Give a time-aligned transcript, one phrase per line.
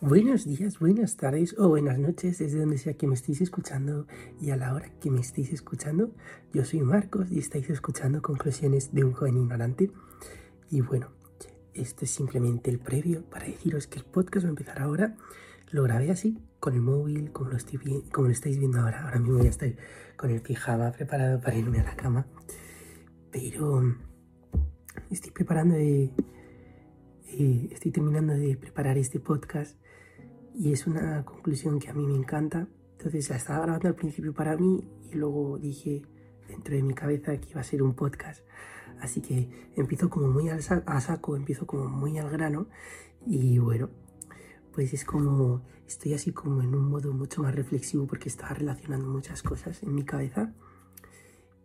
[0.00, 4.06] Buenos días, buenas tardes o buenas noches desde donde sea que me estéis escuchando
[4.40, 6.12] y a la hora que me estéis escuchando.
[6.52, 9.90] Yo soy Marcos y estáis escuchando conclusiones de un joven ignorante.
[10.70, 11.10] Y bueno,
[11.74, 15.16] esto es simplemente el previo para deciros que el podcast va a empezar ahora.
[15.72, 19.02] Lo grabé así, con el móvil, como lo, estoy como lo estáis viendo ahora.
[19.02, 19.76] Ahora mismo ya estoy
[20.16, 22.28] con el pijama preparado para irme a la cama.
[23.32, 23.96] Pero
[25.10, 26.12] estoy preparando de
[27.72, 29.76] estoy terminando de preparar este podcast
[30.58, 32.66] y es una conclusión que a mí me encanta.
[32.98, 36.02] Entonces la estaba grabando al principio para mí y luego dije
[36.48, 38.42] dentro de mi cabeza que iba a ser un podcast.
[39.00, 42.66] Así que empiezo como muy al a saco, empiezo como muy al grano
[43.24, 43.88] y bueno,
[44.72, 49.06] pues es como estoy así como en un modo mucho más reflexivo porque estaba relacionando
[49.06, 50.52] muchas cosas en mi cabeza.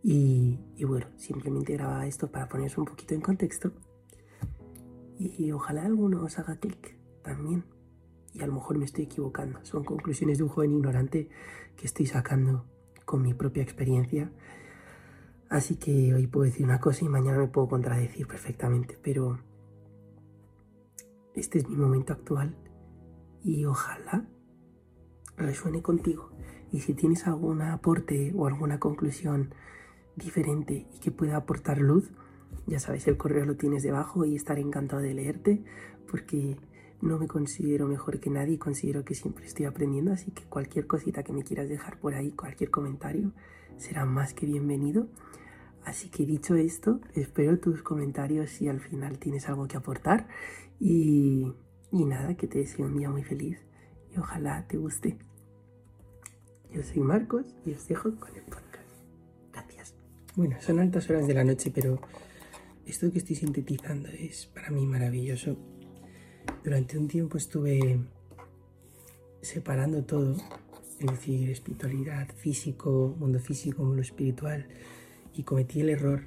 [0.06, 3.72] Y, bueno, simplemente grababa esto para ponerse un poquito en contexto
[5.18, 7.73] y ojalá alguno os haga clic también.
[8.34, 9.64] Y a lo mejor me estoy equivocando.
[9.64, 11.30] Son conclusiones de un joven ignorante
[11.76, 12.66] que estoy sacando
[13.06, 14.32] con mi propia experiencia.
[15.50, 18.98] Así que hoy puedo decir una cosa y mañana me puedo contradecir perfectamente.
[19.02, 19.40] Pero
[21.36, 22.56] este es mi momento actual
[23.44, 24.28] y ojalá
[25.38, 26.32] resuene contigo.
[26.72, 29.54] Y si tienes algún aporte o alguna conclusión
[30.16, 32.12] diferente y que pueda aportar luz,
[32.66, 35.64] ya sabes, el correo lo tienes debajo y estaré encantado de leerte
[36.10, 36.58] porque
[37.04, 41.22] no me considero mejor que nadie considero que siempre estoy aprendiendo, así que cualquier cosita
[41.22, 43.34] que me quieras dejar por ahí, cualquier comentario,
[43.78, 45.08] será más que bienvenido.
[45.84, 50.30] Así que dicho esto, espero tus comentarios si al final tienes algo que aportar
[50.80, 51.52] y,
[51.92, 53.60] y nada, que te deseo un día muy feliz
[54.16, 55.18] y ojalá te guste.
[56.72, 58.90] Yo soy Marcos y os dejo con el podcast.
[59.52, 59.94] Gracias.
[60.38, 62.00] Bueno, son altas horas de la noche, pero
[62.86, 65.58] esto que estoy sintetizando es para mí maravilloso.
[66.64, 68.00] Durante un tiempo estuve
[69.42, 70.36] separando todo,
[71.00, 74.68] es decir, espiritualidad, físico, mundo físico, mundo espiritual,
[75.34, 76.24] y cometí el error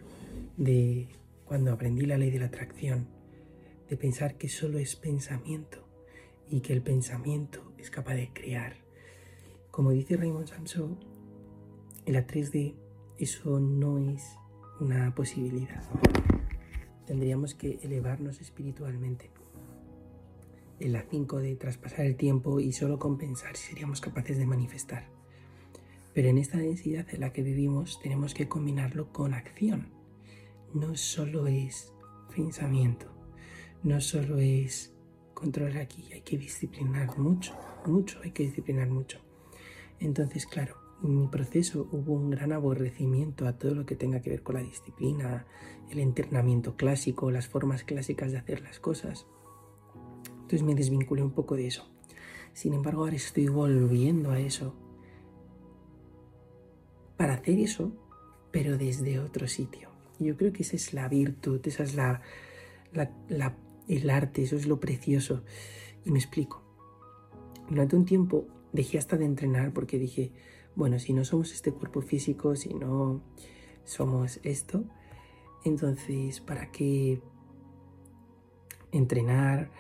[0.57, 1.09] de,
[1.45, 3.09] cuando aprendí la ley de la atracción,
[3.89, 5.87] de pensar que solo es pensamiento
[6.49, 8.77] y que el pensamiento es capaz de crear.
[9.71, 10.99] Como dice Raymond Samson,
[12.05, 12.75] en la 3D
[13.19, 14.23] eso no es
[14.81, 15.83] una posibilidad
[17.07, 19.31] tendríamos que elevarnos espiritualmente.
[20.79, 25.09] En la 5 de traspasar el tiempo y solo compensar si seríamos capaces de manifestar.
[26.13, 29.89] Pero en esta densidad en la que vivimos tenemos que combinarlo con acción.
[30.75, 31.93] No solo es
[32.35, 33.07] pensamiento,
[33.83, 34.95] no solo es
[35.33, 37.55] controlar aquí, hay que disciplinar mucho,
[37.87, 39.21] mucho, hay que disciplinar mucho.
[40.01, 44.31] Entonces, claro, en mi proceso hubo un gran aborrecimiento a todo lo que tenga que
[44.31, 45.47] ver con la disciplina,
[45.91, 49.27] el entrenamiento clásico, las formas clásicas de hacer las cosas.
[50.47, 51.85] Entonces me desvinculé un poco de eso.
[52.53, 54.77] Sin embargo, ahora estoy volviendo a eso.
[57.17, 57.91] Para hacer eso,
[58.53, 59.89] pero desde otro sitio.
[60.21, 62.23] Yo creo que esa es la virtud, esa es la,
[63.89, 65.43] el arte, eso es lo precioso.
[66.05, 66.63] Y me explico.
[67.69, 70.31] Durante un tiempo dejé hasta de entrenar porque dije,
[70.77, 73.21] bueno, si no somos este cuerpo físico, si no
[73.83, 74.85] somos esto,
[75.65, 77.21] entonces, ¿para qué
[78.93, 79.73] entrenar?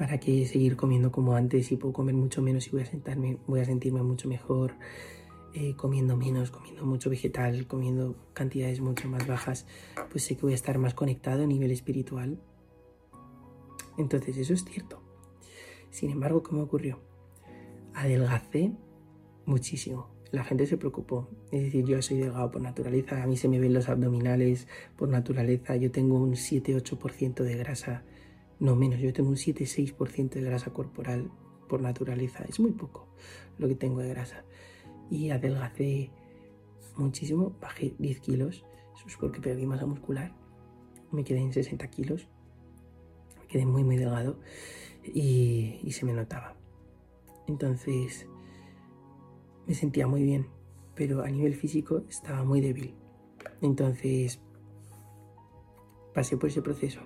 [0.00, 3.36] ¿Para qué seguir comiendo como antes y puedo comer mucho menos y voy a, sentarme,
[3.46, 4.72] voy a sentirme mucho mejor?
[5.52, 9.66] Eh, comiendo menos, comiendo mucho vegetal, comiendo cantidades mucho más bajas,
[10.10, 12.40] pues sé que voy a estar más conectado a nivel espiritual.
[13.98, 15.02] Entonces, eso es cierto.
[15.90, 16.98] Sin embargo, ¿qué me ocurrió?
[17.92, 18.72] Adelgacé
[19.44, 21.28] muchísimo la gente se preocupó.
[21.50, 25.08] Es decir, yo soy delgado por naturaleza, a mí se me ven los abdominales por
[25.08, 28.04] naturaleza, yo tengo un 7-8% de grasa,
[28.60, 31.30] no menos, yo tengo un 7-6% de grasa corporal
[31.68, 33.08] por naturaleza, es muy poco
[33.58, 34.44] lo que tengo de grasa.
[35.10, 36.10] Y adelgacé
[36.96, 40.32] muchísimo, bajé 10 kilos, eso es porque perdí masa muscular,
[41.10, 42.28] me quedé en 60 kilos,
[43.40, 44.38] me quedé muy muy delgado
[45.02, 46.54] y, y se me notaba.
[47.48, 48.28] Entonces,
[49.66, 50.46] me sentía muy bien,
[50.94, 52.94] pero a nivel físico estaba muy débil.
[53.62, 54.40] Entonces
[56.14, 57.00] pasé por ese proceso.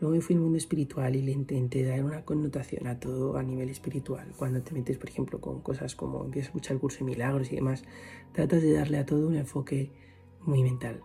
[0.00, 3.42] Luego me fui al mundo espiritual y le intenté dar una connotación a todo a
[3.42, 4.32] nivel espiritual.
[4.36, 7.52] Cuando te metes, por ejemplo, con cosas como empiezas a escuchar el curso de milagros
[7.52, 7.84] y demás,
[8.32, 9.92] tratas de darle a todo un enfoque
[10.40, 11.00] muy mental.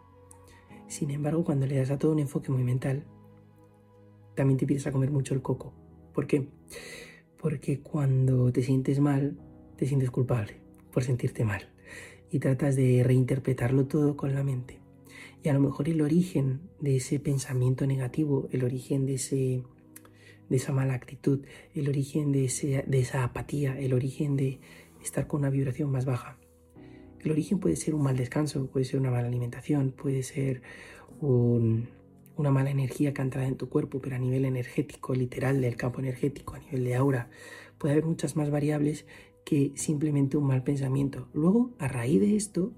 [0.88, 3.06] Sin embargo, cuando le das a todo un enfoque muy mental,
[4.36, 5.74] también te empiezas a comer mucho el coco.
[6.14, 6.48] ¿Por qué?
[7.40, 9.38] Porque cuando te sientes mal,
[9.78, 10.60] te sientes culpable
[10.92, 11.70] por sentirte mal
[12.32, 14.80] y tratas de reinterpretarlo todo con la mente.
[15.44, 19.64] Y a lo mejor el origen de ese pensamiento negativo, el origen de ese,
[20.50, 24.60] de esa mala actitud, el origen de, esa apatía, el origen de
[25.02, 26.38] estar con una vibración más baja.
[27.22, 30.62] El origen puede ser un mal descanso, puede ser una mala alimentación, puede ser
[31.22, 35.76] una mala energía que ha entrado en tu cuerpo, pero a nivel energético, literal, del
[35.76, 37.30] campo energético, a nivel de aura,
[37.78, 39.06] puede haber muchas más variables
[39.46, 41.28] que simplemente un mal pensamiento.
[41.34, 42.72] Luego, a raíz de esto,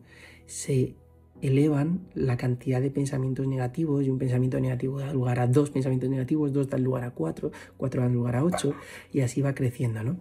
[0.45, 0.95] se
[1.41, 6.09] elevan la cantidad de pensamientos negativos y un pensamiento negativo da lugar a dos pensamientos
[6.09, 8.73] negativos, dos dan lugar a cuatro, cuatro dan lugar a ocho
[9.11, 10.17] y así va creciendo, ¿no?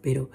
[0.00, 0.30] Pero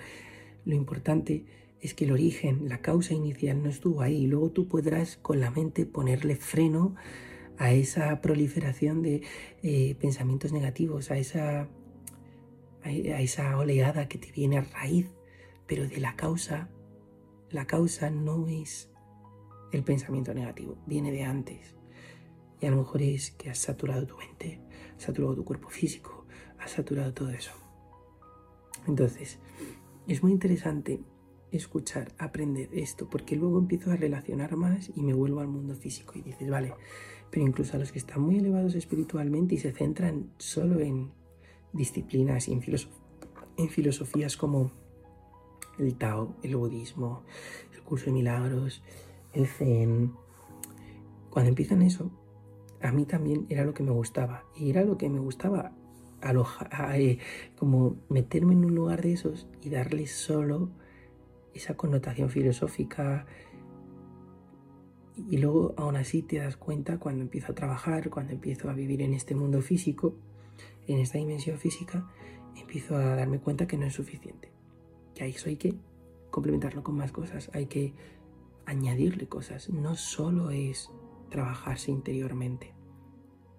[0.65, 1.45] lo importante
[1.81, 5.51] es que el origen, la causa inicial no estuvo ahí luego tú podrás con la
[5.51, 6.95] mente ponerle freno
[7.57, 9.21] a esa proliferación de
[9.63, 11.67] eh, pensamientos negativos, a esa,
[12.83, 15.07] a esa oleada que te viene a raíz,
[15.67, 16.69] pero de la causa,
[17.49, 18.92] la causa no es
[19.73, 21.75] el pensamiento negativo, viene de antes.
[22.61, 24.61] Y a lo mejor es que has saturado tu mente,
[24.95, 26.25] has saturado tu cuerpo físico,
[26.59, 27.51] has saturado todo eso.
[28.87, 29.39] Entonces,
[30.07, 30.99] es muy interesante
[31.51, 36.13] escuchar, aprender esto, porque luego empiezo a relacionar más y me vuelvo al mundo físico
[36.15, 36.73] y dices, vale,
[37.29, 41.11] pero incluso a los que están muy elevados espiritualmente y se centran solo en
[41.71, 42.63] disciplinas y en,
[43.57, 44.71] en filosofías como
[45.79, 47.23] el Tao, el budismo,
[47.73, 48.83] el curso de milagros,
[49.47, 50.13] zen.
[51.29, 52.11] Cuando empiezan eso,
[52.81, 54.45] a mí también era lo que me gustaba.
[54.55, 55.73] Y era lo que me gustaba
[56.95, 57.17] eh,
[57.57, 60.69] como meterme en un lugar de esos y darle solo
[61.53, 63.25] esa connotación filosófica.
[65.29, 69.01] Y luego aún así te das cuenta cuando empiezo a trabajar, cuando empiezo a vivir
[69.01, 70.15] en este mundo físico,
[70.87, 72.07] en esta dimensión física,
[72.55, 74.51] empiezo a darme cuenta que no es suficiente.
[75.13, 75.75] Que eso hay que
[76.31, 77.93] complementarlo con más cosas, hay que
[78.65, 79.69] añadirle cosas.
[79.69, 80.91] No solo es
[81.29, 82.73] trabajarse interiormente,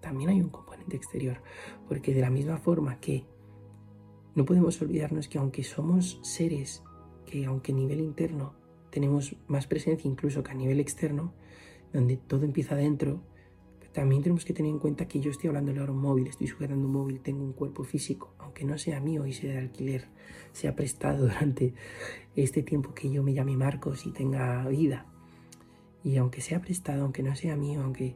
[0.05, 1.41] también hay un componente exterior,
[1.87, 3.25] porque de la misma forma que
[4.35, 6.83] no podemos olvidarnos que aunque somos seres
[7.25, 8.53] que aunque a nivel interno
[8.91, 11.33] tenemos más presencia incluso que a nivel externo,
[11.91, 13.23] donde todo empieza adentro,
[13.93, 16.85] también tenemos que tener en cuenta que yo estoy hablando ahora un móvil, estoy sujetando
[16.85, 20.05] un móvil, tengo un cuerpo físico, aunque no sea mío y sea de alquiler,
[20.53, 21.73] sea prestado durante
[22.37, 25.05] este tiempo que yo me llame Marcos y tenga vida.
[26.05, 28.15] Y aunque sea prestado, aunque no sea mío, aunque,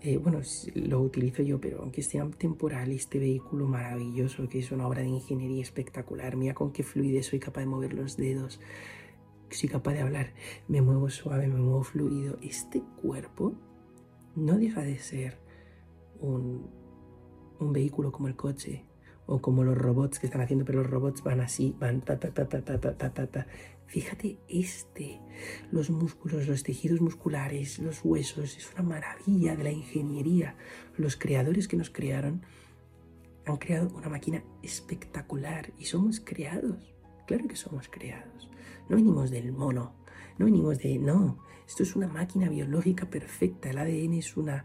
[0.00, 0.40] eh, bueno,
[0.74, 5.08] lo utilizo yo, pero aunque sea temporal, este vehículo maravilloso, que es una obra de
[5.08, 8.58] ingeniería espectacular, mira con qué fluidez soy capaz de mover los dedos,
[9.50, 10.32] soy capaz de hablar,
[10.66, 12.38] me muevo suave, me muevo fluido.
[12.42, 13.54] Este cuerpo
[14.34, 15.38] no deja de ser
[16.18, 16.74] un,
[17.60, 18.85] vehículo como el coche
[19.26, 22.32] o como los robots que están haciendo, pero los robots van así, van ta ta
[22.32, 23.46] ta ta ta ta ta ta.
[23.86, 25.20] Fíjate este,
[25.70, 30.56] los músculos, los tejidos musculares, los huesos, es una maravilla de la ingeniería.
[30.96, 32.42] Los creadores que nos crearon
[33.46, 36.94] han creado una máquina espectacular y somos creados.
[37.26, 38.50] Claro que somos creados.
[38.88, 39.94] No venimos del mono,
[40.38, 40.98] no venimos de...
[40.98, 43.70] No, esto es una máquina biológica perfecta.
[43.70, 44.64] El ADN es una,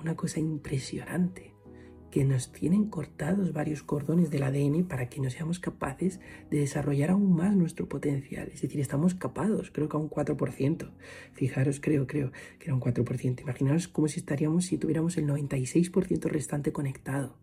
[0.00, 1.54] una cosa impresionante
[2.10, 6.20] que nos tienen cortados varios cordones del ADN para que no seamos capaces
[6.50, 8.50] de desarrollar aún más nuestro potencial.
[8.52, 10.90] Es decir, estamos capados, creo que a un 4%.
[11.34, 13.40] Fijaros, creo, creo que era un 4%.
[13.40, 17.36] Imaginaos cómo si estaríamos si tuviéramos el 96% restante conectado.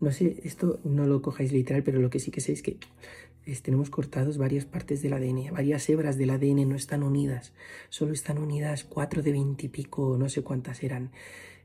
[0.00, 2.78] No sé, esto no lo cojáis literal, pero lo que sí que sé es que
[3.62, 7.52] tenemos cortados varias partes del ADN, varias hebras del ADN no están unidas,
[7.88, 11.10] solo están unidas cuatro de veintipico, no sé cuántas eran.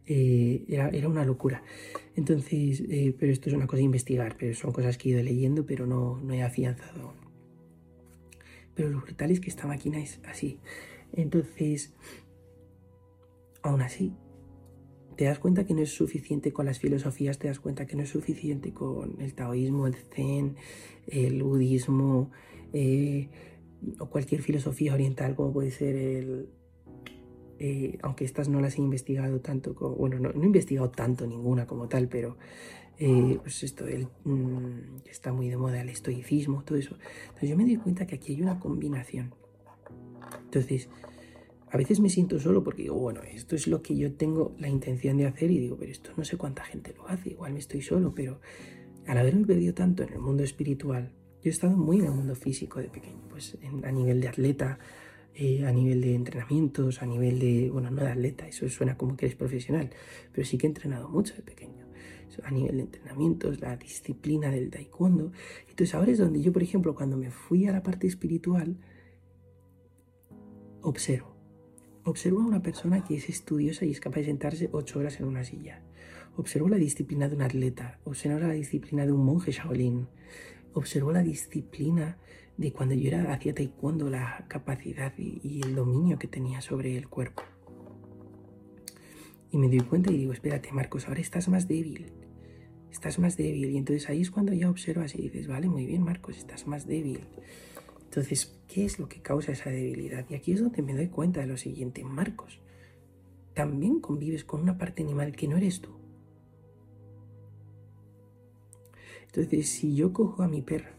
[0.08, 1.64] Eh, era, una locura.
[2.16, 5.24] Entonces, eh, pero esto es una cosa de investigar, pero son cosas que he ido
[5.24, 7.14] leyendo, pero no, no he afianzado.
[8.76, 10.60] Pero lo brutal es que esta máquina es así.
[11.14, 11.94] Entonces,
[13.64, 14.14] aún así,
[15.16, 18.04] te das cuenta que no es suficiente con las filosofías, te das cuenta que no
[18.04, 20.58] es suficiente con el taoísmo, el zen,
[21.08, 22.32] el budismo
[22.74, 23.30] eh,
[24.00, 26.50] o cualquier filosofía oriental como puede ser el...
[27.60, 31.88] Eh, aunque estas no las he investigado tanto, bueno, no, he investigado tanto ninguna como
[31.88, 32.38] tal, pero
[32.98, 33.86] eh, pues esto
[34.24, 36.98] mm, está muy de moda, el estoicismo, todo eso.
[37.26, 39.34] Entonces yo me doy cuenta que aquí hay una combinación.
[40.44, 40.90] Entonces,
[41.70, 44.70] a veces me siento solo porque digo, bueno, esto es lo que yo tengo la
[44.70, 47.60] intención de hacer y digo, pero esto no sé cuánta gente lo hace, igual me
[47.60, 48.40] estoy solo, pero
[49.08, 51.12] al haberme perdido tanto en el mundo espiritual,
[51.44, 54.80] yo he estado muy en el mundo físico de pequeño, pues a nivel de atleta,
[55.36, 59.16] eh, a nivel de entrenamientos, a nivel de, bueno, no de atleta, eso suena como
[59.16, 59.90] que eres profesional,
[60.32, 61.86] pero sí que he entrenado mucho de pequeño,
[62.44, 65.32] a nivel de entrenamientos, la disciplina del taekwondo.
[65.70, 68.78] Entonces ahora es donde yo, por ejemplo, cuando me fui a la parte espiritual,
[70.82, 71.36] observo
[72.08, 75.26] Observo a una persona que es estudiosa y es capaz de sentarse ocho horas en
[75.26, 75.82] una silla.
[76.38, 80.08] observo la disciplina de un atleta, observo la disciplina de un monje Shaolin,
[80.74, 82.20] observo la disciplina
[82.58, 87.10] de cuando yo era hacía taekwondo, la capacidad y, el dominio que tenía sobre el
[87.10, 87.44] cuerpo.
[89.52, 92.12] Y me doy cuenta y digo, espérate Marcos, ahora estás más débil,
[92.92, 93.72] estás más débil.
[93.72, 96.88] Y entonces ahí es cuando ya observas y dices, vale, muy bien Marcos, estás más
[96.88, 97.22] débil.
[98.04, 100.26] Entonces, ¿qué es lo que causa esa debilidad?
[100.30, 102.60] Y aquí es donde me doy cuenta de lo siguiente, Marcos,
[103.54, 105.92] también convives con una parte animal que no eres tú.
[109.28, 110.95] Entonces, si yo cojo a mi perro,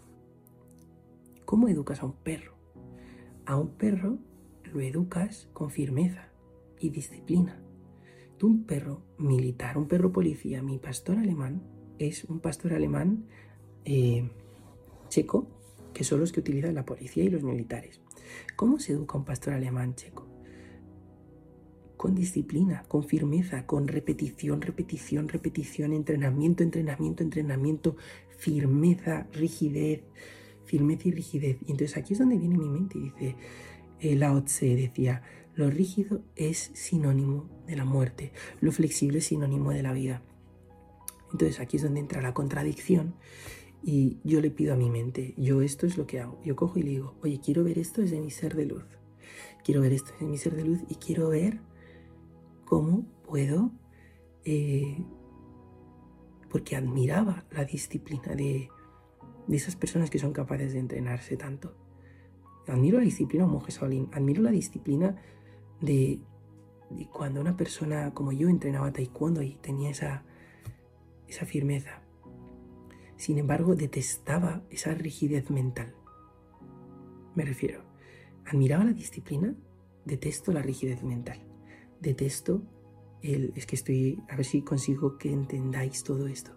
[1.47, 2.55] ¿cómo educas a un perro?
[3.47, 4.19] A un perro
[4.65, 6.29] lo educas con firmeza
[6.79, 7.59] y disciplina.
[8.37, 11.63] Tú un perro militar, un perro policía, mi pastor alemán
[11.99, 13.25] es un pastor alemán
[13.87, 14.29] eh,
[15.09, 15.47] checo,
[15.95, 18.03] que son los que utilizan la policía y los militares.
[18.57, 20.27] ¿Cómo se educa un pastor alemán checo?
[21.97, 27.97] con disciplina, con firmeza, con repetición, repetición, repetición, entrenamiento, entrenamiento, entrenamiento,
[28.37, 30.03] firmeza, rigidez,
[30.67, 31.59] firmeza y rigidez.
[31.67, 33.37] Y entonces aquí es donde viene mi mente, dice
[34.01, 35.23] el Lao Tse, decía,
[35.55, 40.23] lo rígido es sinónimo de la muerte, lo flexible es sinónimo de la vida.
[41.33, 43.15] Entonces aquí es donde entra la contradicción
[43.83, 46.79] y yo le pido a mi mente, yo esto es lo que hago, yo cojo
[46.79, 48.85] y le digo, oye, quiero ver esto desde mi ser de luz,
[49.65, 51.61] quiero ver esto desde mi ser de luz y quiero ver
[52.65, 53.71] cómo puedo,
[54.45, 55.03] eh,
[56.51, 58.69] porque admiraba la disciplina de,
[59.55, 61.77] esas personas que son capaces de entrenarse tanto.
[62.67, 65.17] Admiro la disciplina de monje Shaolin, admiro la disciplina
[65.81, 66.21] de,
[66.91, 70.25] de, cuando una persona como yo entrenaba taekwondo y tenía esa,
[71.29, 72.03] esa firmeza.
[73.17, 75.95] Sin embargo, detestaba esa rigidez mental.
[77.35, 77.83] Me refiero,
[78.45, 79.55] admiraba la disciplina,
[80.05, 81.47] detesto la rigidez mental
[82.01, 82.63] detesto
[83.23, 86.53] el, es que estoy, a ver si consigo que entendáis todo esto.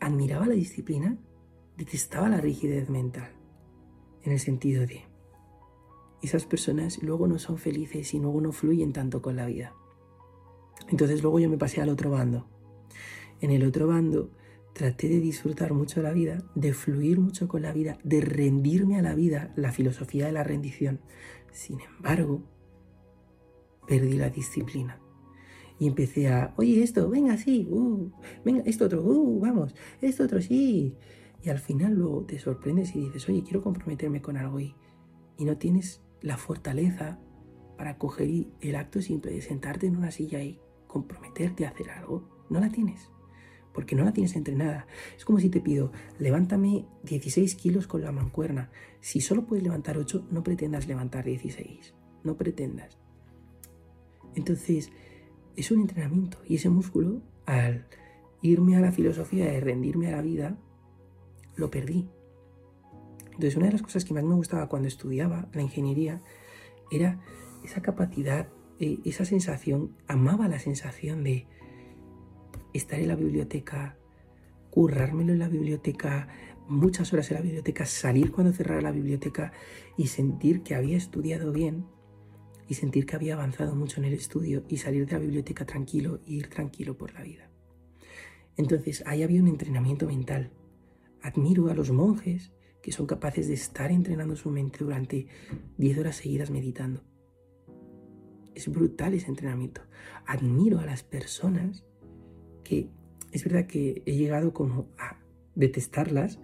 [0.00, 1.18] Admiraba la disciplina,
[1.76, 3.32] detestaba la rigidez mental,
[4.22, 5.04] en el sentido de,
[6.24, 9.74] esas personas luego no son felices y luego no fluyen tanto con la vida.
[10.88, 12.46] Entonces luego yo me pasé al otro bando.
[13.40, 14.30] En el otro bando
[14.72, 19.02] traté de disfrutar mucho la vida, de fluir mucho con la vida, de rendirme a
[19.02, 21.00] la vida, la filosofía de la rendición.
[21.52, 22.42] Sin embargo,
[23.86, 24.98] perdí la disciplina.
[25.78, 28.10] Y empecé a, oye, esto, venga, sí, uh,
[28.44, 30.94] venga, esto otro, uh, vamos, esto otro, sí.
[31.44, 34.74] Y al final luego te sorprendes y dices, oye, quiero comprometerme con algo y,
[35.36, 37.18] y no tienes la fortaleza
[37.76, 42.46] para coger el acto simple de sentarte en una silla y comprometerte a hacer algo.
[42.48, 43.10] No la tienes,
[43.74, 44.86] porque no la tienes entrenada.
[45.18, 48.70] Es como si te pido, levántame 16 kilos con la mancuerna.
[49.00, 51.94] Si solo puedes levantar 8, no pretendas levantar 16.
[52.22, 52.96] No pretendas.
[54.34, 54.90] Entonces,
[55.56, 57.86] es un entrenamiento y ese músculo, al
[58.40, 60.58] irme a la filosofía de rendirme a la vida,
[61.56, 62.08] lo perdí.
[63.26, 66.22] Entonces, una de las cosas que más me gustaba cuando estudiaba la ingeniería
[66.90, 67.20] era
[67.64, 71.46] esa capacidad, eh, esa sensación, amaba la sensación de
[72.72, 73.96] estar en la biblioteca,
[74.70, 76.28] currármelo en la biblioteca,
[76.68, 79.52] muchas horas en la biblioteca, salir cuando cerrara la biblioteca
[79.96, 81.86] y sentir que había estudiado bien
[82.68, 86.20] y sentir que había avanzado mucho en el estudio y salir de la biblioteca tranquilo
[86.26, 87.50] e ir tranquilo por la vida.
[88.56, 90.50] Entonces ahí había un entrenamiento mental.
[91.24, 92.52] Admiro a los monjes
[92.82, 95.26] que son capaces de estar entrenando su mente durante
[95.78, 97.02] 10 horas seguidas meditando.
[98.54, 99.80] Es brutal ese entrenamiento.
[100.26, 101.86] Admiro a las personas
[102.62, 102.90] que
[103.32, 105.18] es verdad que he llegado como a
[105.54, 106.40] detestarlas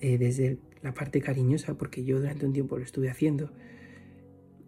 [0.00, 3.52] eh, desde la parte cariñosa porque yo durante un tiempo lo estuve haciendo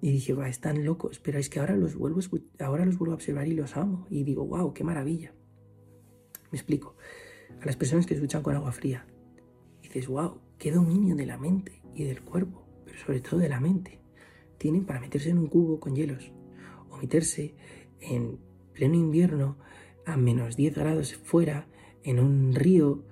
[0.01, 2.21] y dije, va, están locos, pero es que ahora los, vuelvo
[2.61, 4.07] ahora los vuelvo a observar y los amo.
[4.11, 5.35] Y digo, wow, qué maravilla.
[6.53, 6.95] Me explico.
[7.61, 9.09] A las personas que se duchan con agua fría.
[9.95, 13.61] Dices, wow, qué dominio de la mente y del cuerpo, pero sobre todo de la
[13.61, 14.01] mente.
[14.59, 16.33] Tienen para meterse en un cubo con hielos
[16.91, 17.55] o meterse
[18.01, 18.39] en
[18.73, 19.57] pleno invierno
[20.07, 21.67] a menos 10 grados fuera
[22.03, 23.05] en un río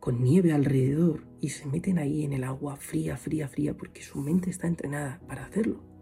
[0.00, 4.20] con nieve alrededor y se meten ahí en el agua fría, fría, fría porque su
[4.20, 5.93] mente está entrenada para hacerlo.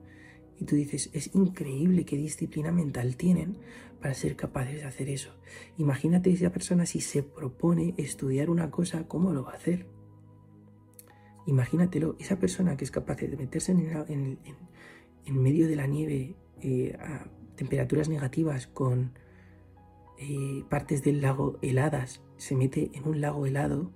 [0.63, 3.57] Y tú dices, es increíble qué disciplina mental tienen
[4.01, 5.35] para ser capaces de hacer eso.
[5.77, 9.87] Imagínate esa persona si se propone estudiar una cosa, ¿cómo lo va a hacer?
[11.49, 14.39] Imagínatelo, esa persona que es capaz de meterse en,
[15.25, 17.27] en, medio de la nieve eh, a
[17.57, 19.15] temperaturas negativas con
[20.17, 23.91] eh, partes del lago heladas, se mete en un lago helado,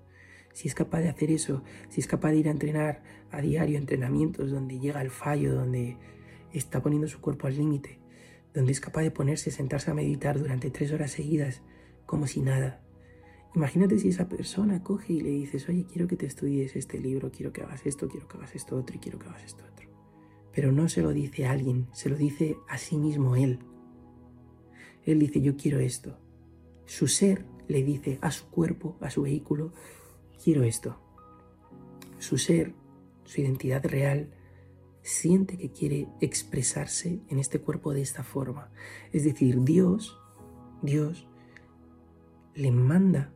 [0.52, 3.78] si es capaz de hacer eso, si es capaz de ir a entrenar a diario
[3.78, 5.96] entrenamientos donde llega el fallo, donde
[6.58, 7.98] está poniendo su cuerpo al límite,
[8.54, 11.62] donde es capaz de ponerse, sentarse a meditar durante tres horas seguidas
[12.06, 12.82] como si nada.
[13.54, 17.30] Imagínate si esa persona coge y le dices, oye, quiero que te estudies este libro,
[17.30, 19.88] quiero que hagas esto, quiero que hagas esto otro y quiero que hagas esto otro.
[20.52, 23.60] Pero no se lo dice a alguien, se lo dice a sí mismo él.
[25.04, 26.18] Él dice, yo quiero esto.
[26.84, 29.72] Su ser le dice a su cuerpo, a su vehículo,
[30.42, 31.00] quiero esto.
[32.18, 32.75] Su ser,
[33.25, 34.30] su identidad real,
[35.06, 38.72] siente que quiere expresarse en este cuerpo de esta forma.
[39.12, 40.18] Es decir, Dios,
[40.82, 41.28] Dios
[42.56, 43.32] le manda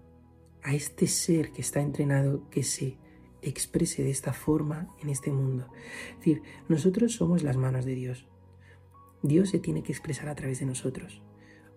[0.62, 2.98] a este ser que está entrenado que se
[3.40, 5.68] exprese de esta forma en este mundo.
[6.10, 8.26] Es decir, nosotros somos las manos de Dios.
[9.22, 11.22] Dios se tiene que expresar a través de nosotros.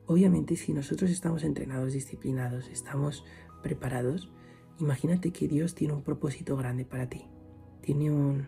[0.08, 3.26] Obviamente, si nosotros estamos entrenados, disciplinados, estamos
[3.62, 4.32] preparados,
[4.80, 7.28] imagínate que Dios tiene un propósito grande para ti.
[7.82, 8.48] Tiene un,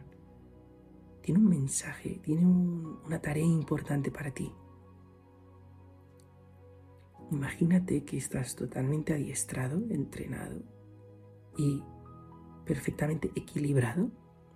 [1.26, 4.52] tiene un mensaje, tiene una tarea importante para ti.
[7.32, 10.62] Imagínate que estás totalmente adiestrado, entrenado
[11.58, 11.82] y
[12.64, 14.12] perfectamente equilibrado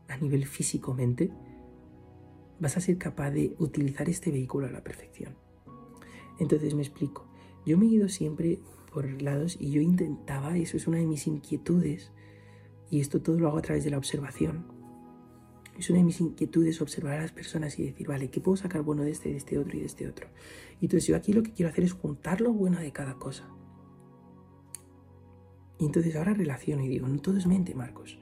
[0.09, 1.31] a nivel físico-mente.
[2.59, 5.35] Vas a ser capaz de utilizar este vehículo a la perfección.
[6.37, 7.25] Entonces me explico.
[7.65, 8.59] Yo me he ido siempre
[8.93, 12.11] por lados y yo intentaba, eso es una de mis inquietudes,
[12.91, 14.78] y esto todo lo hago a través de la observación.
[15.79, 18.81] Es una de mis inquietudes observar a las personas y decir, vale, ¿qué puedo sacar
[18.81, 20.27] bueno de este, de este otro y de este otro?
[20.81, 23.47] Y entonces yo aquí lo que quiero hacer es juntar lo bueno de cada cosa.
[25.79, 28.19] Y entonces ahora relaciono y digo, no todo es mente, Marcos.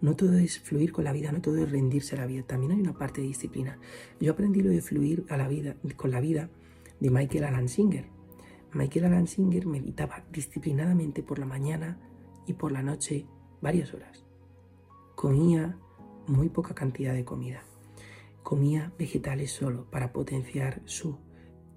[0.00, 2.44] No todo es fluir con la vida, no todo es rendirse a la vida.
[2.44, 3.80] También hay una parte de disciplina.
[4.20, 6.50] Yo aprendí lo de fluir a la vida, con la vida
[7.00, 8.06] de Michael Alan Singer.
[8.74, 11.98] Michael Alan Singer meditaba disciplinadamente por la mañana
[12.46, 13.26] y por la noche
[13.60, 14.24] varias horas.
[15.16, 15.80] Comía
[16.26, 17.62] muy poca cantidad de comida.
[18.42, 21.18] Comía vegetales solo para potenciar su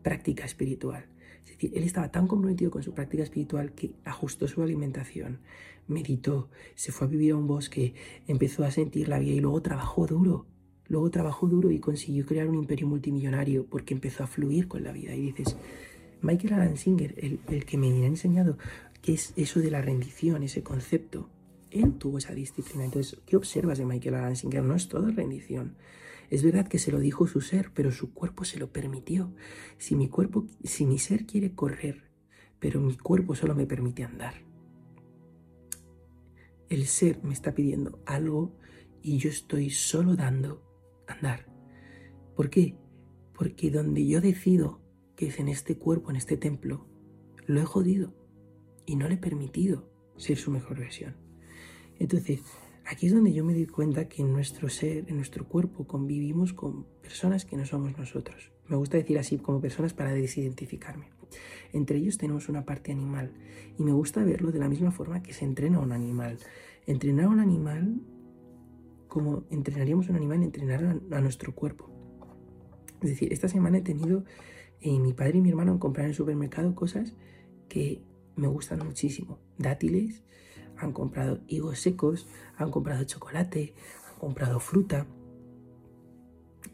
[0.02, 1.06] práctica espiritual.
[1.42, 5.42] Es decir, él estaba tan comprometido con su práctica espiritual que ajustó su alimentación,
[5.88, 7.94] meditó, se fue a vivir a un bosque,
[8.28, 10.48] empezó a sentir la vida y luego trabajó duro
[10.88, 14.92] Luego trabajó duro y consiguió crear un imperio multimillonario porque empezó a fluir con la
[14.92, 15.16] vida.
[15.16, 15.58] Y dices,
[16.22, 18.58] Michael Alan Singer, el, el que me ha enseñado
[19.02, 21.30] qué es eso de la rendición, ese concepto,
[21.82, 22.86] él tuvo esa disciplina.
[22.86, 24.36] Entonces, ¿qué observas de Michael Alan?
[24.68, 25.76] No es todo rendición.
[26.30, 29.34] Es verdad que se lo dijo su ser, pero su cuerpo se lo permitió.
[29.78, 32.10] Si mi cuerpo, si mi ser quiere correr,
[32.60, 34.36] pero mi cuerpo solo me permite andar.
[36.70, 38.58] El ser me está pidiendo algo
[39.04, 40.64] y yo estoy solo dando
[41.08, 41.46] andar.
[42.36, 42.76] ¿Por qué?
[43.34, 44.82] Porque donde yo decido
[45.16, 46.88] que es en este cuerpo, en este templo,
[47.46, 48.14] lo he jodido
[48.86, 51.25] y no le he permitido ser su mejor versión.
[52.00, 52.42] Entonces,
[52.86, 56.54] aquí es donde yo me doy cuenta que en nuestro ser, en nuestro cuerpo, convivimos
[56.54, 58.52] con personas que no somos nosotros.
[58.68, 61.10] Me gusta decir así como personas para desidentificarme.
[61.74, 63.32] Entre ellos tenemos una parte animal
[63.78, 66.38] y me gusta verlo de la misma forma que se entrena a un animal.
[66.88, 68.02] Entrenar a un animal
[69.08, 71.90] como entrenaríamos a un animal, entrenar a, nuestro cuerpo.
[73.02, 74.26] Es decir, esta semana he tenido,
[74.82, 77.16] eh, mi padre y mi hermano han comprado en el supermercado cosas
[77.70, 78.02] que
[78.36, 79.40] me gustan muchísimo.
[79.58, 80.24] Dátiles,
[80.78, 83.74] han comprado higos secos, han comprado chocolate,
[84.12, 85.06] han comprado fruta.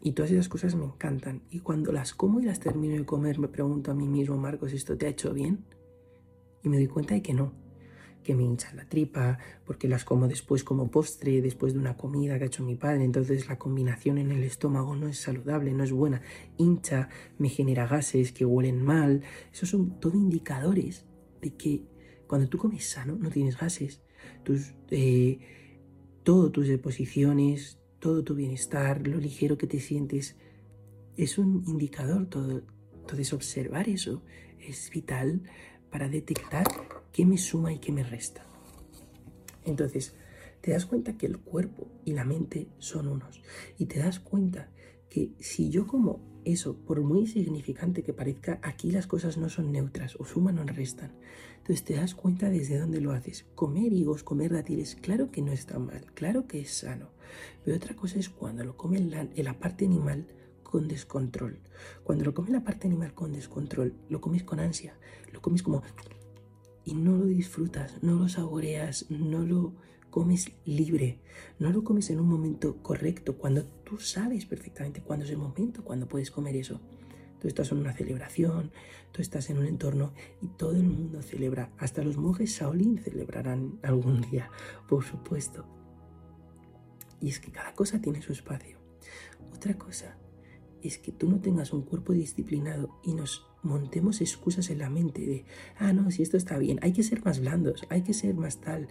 [0.02, 1.42] Y todas esas cosas me encantan.
[1.50, 4.72] Y cuando las como y las termino de comer, me pregunto a mí mismo, Marcos,
[4.72, 5.64] ¿esto te ha hecho bien?
[6.62, 7.62] Y me doy cuenta de que no
[8.22, 12.38] que me hincha la tripa, porque las como después como postre, después de una comida
[12.38, 15.84] que ha hecho mi padre, entonces la combinación en el estómago no es saludable, no
[15.84, 16.22] es buena,
[16.56, 21.04] hincha, me genera gases que huelen mal, esos son todo indicadores
[21.40, 21.82] de que
[22.32, 24.00] cuando tú comes sano no tienes gases,
[24.42, 25.38] tus, eh,
[26.22, 30.34] todo tus deposiciones, todo tu bienestar, lo ligero que te sientes,
[31.18, 32.62] es un indicador todo.
[32.94, 34.22] Entonces observar eso
[34.58, 35.42] es vital
[35.90, 36.64] para detectar
[37.12, 38.46] qué me suma y qué me resta.
[39.66, 40.14] Entonces,
[40.62, 43.42] te das cuenta que el cuerpo y la mente son unos.
[43.76, 44.70] Y te das cuenta
[45.12, 49.70] que si yo como eso, por muy significante que parezca, aquí las cosas no son
[49.70, 51.12] neutras, o suman o restan.
[51.58, 53.44] Entonces te das cuenta desde dónde lo haces.
[53.54, 57.10] Comer higos, comer dátiles, claro que no está mal, claro que es sano.
[57.62, 60.28] Pero otra cosa es cuando lo come la, la parte animal
[60.62, 61.60] con descontrol.
[62.04, 64.96] Cuando lo come la parte animal con descontrol, lo comes con ansia,
[65.30, 65.82] lo comes como
[66.86, 69.74] y no lo disfrutas, no lo saboreas, no lo
[70.12, 71.18] comes libre,
[71.58, 75.82] no lo comes en un momento correcto, cuando tú sabes perfectamente cuándo es el momento,
[75.82, 76.80] cuando puedes comer eso.
[77.40, 78.70] Tú estás en una celebración,
[79.10, 81.70] tú estás en un entorno y todo el mundo celebra.
[81.78, 84.50] Hasta los monjes Shaolin celebrarán algún día,
[84.86, 85.64] por supuesto.
[87.20, 88.78] Y es que cada cosa tiene su espacio.
[89.52, 90.16] Otra cosa
[90.82, 95.22] es que tú no tengas un cuerpo disciplinado y nos montemos excusas en la mente
[95.22, 95.44] de,
[95.78, 98.60] ah, no, si esto está bien, hay que ser más blandos, hay que ser más
[98.60, 98.88] tal.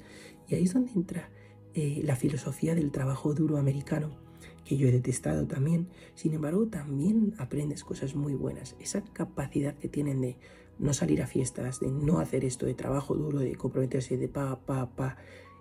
[0.48, 1.30] Y ahí es donde entra
[1.74, 4.18] eh, la filosofía del trabajo duro americano,
[4.66, 5.90] que yo he detestado también.
[6.16, 8.76] Sin embargo, también aprendes cosas muy buenas.
[8.80, 10.38] Esa capacidad que tienen de
[10.80, 14.60] no salir a fiestas, de no hacer esto de trabajo duro, de comprometerse de pa,
[14.66, 15.18] pa, pa.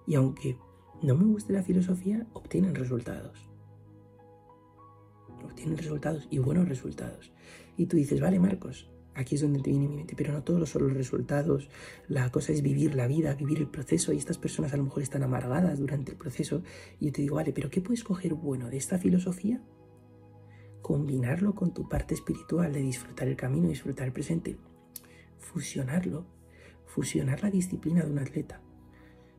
[0.06, 0.56] Y aunque
[1.02, 3.49] no me guste la filosofía, obtienen resultados.
[5.44, 7.32] Obtienen resultados y buenos resultados.
[7.76, 10.68] Y tú dices, vale, Marcos, aquí es donde te viene mi mente, pero no todos
[10.68, 11.68] son los resultados.
[12.08, 14.12] La cosa es vivir la vida, vivir el proceso.
[14.12, 16.62] Y estas personas a lo mejor están amargadas durante el proceso.
[16.98, 19.62] Y yo te digo, vale, pero ¿qué puedes coger bueno de esta filosofía?
[20.82, 24.56] Combinarlo con tu parte espiritual de disfrutar el camino, disfrutar el presente.
[25.38, 26.26] Fusionarlo.
[26.86, 28.60] Fusionar la disciplina de un atleta.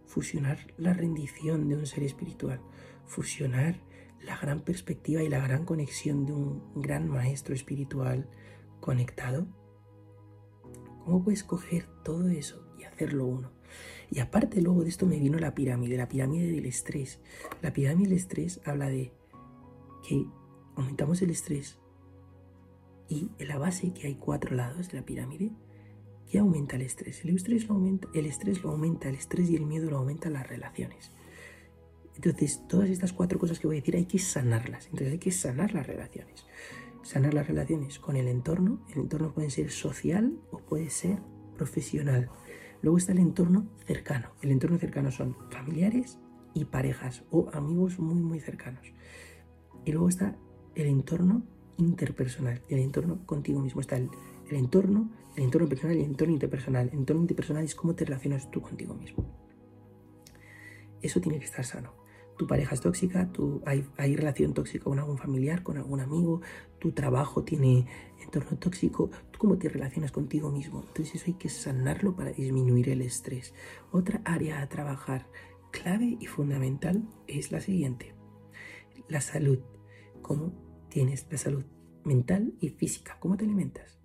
[0.06, 2.62] Fusionar la rendición de un ser espiritual.
[3.06, 3.76] Fusionar
[4.26, 8.30] la gran perspectiva y la gran conexión de un gran maestro espiritual
[8.80, 9.48] conectado
[11.06, 13.52] ¿Cómo puedes coger todo eso y hacerlo uno?
[14.12, 17.20] Y aparte luego de esto me vino la pirámide, la pirámide del estrés.
[17.62, 19.12] La pirámide del estrés habla de
[20.08, 20.26] que
[20.76, 21.80] aumentamos el estrés
[23.08, 25.52] y en la base que hay cuatro lados de la pirámide,
[26.30, 27.26] ¿qué aumenta el estrés?
[27.26, 30.34] El estrés lo aumenta, el estrés lo aumenta, el estrés y el miedo lo aumentan
[30.34, 31.12] las relaciones.
[32.16, 34.86] Entonces, todas estas cuatro cosas que voy a decir hay que sanarlas.
[34.86, 36.46] Entonces hay que sanar las relaciones
[37.04, 38.80] sanar las relaciones con el entorno.
[38.90, 41.20] El entorno puede ser social o puede ser
[41.58, 42.30] profesional.
[42.82, 44.32] Luego está el entorno cercano.
[44.42, 46.20] El entorno cercano son familiares
[46.54, 48.94] y parejas o amigos muy muy cercanos.
[49.86, 50.36] Y luego está
[50.76, 51.44] el entorno
[51.78, 53.82] interpersonal, el entorno contigo mismo.
[53.82, 54.10] Está el,
[54.50, 56.90] entorno, el entorno personal y el entorno interpersonal.
[56.90, 59.26] El entorno interpersonal es cómo te relacionas tú contigo mismo.
[61.02, 62.01] Eso tiene que estar sano
[62.42, 63.30] tu pareja es tóxica,
[63.68, 66.42] hay, hay, relación tóxica con algún familiar, con algún amigo,
[66.80, 67.86] tu trabajo tiene
[68.20, 70.82] entorno tóxico, tú cómo te relacionas contigo mismo.
[70.88, 73.54] Entonces eso hay que sanarlo para disminuir el estrés.
[73.92, 75.28] Otra área a trabajar
[75.70, 78.16] clave y fundamental es la siguiente.
[79.08, 79.60] La salud.
[80.24, 80.52] ¿Cómo
[80.90, 81.64] tienes la salud
[82.04, 83.18] mental y física?
[83.20, 84.00] ¿Cómo te alimentas?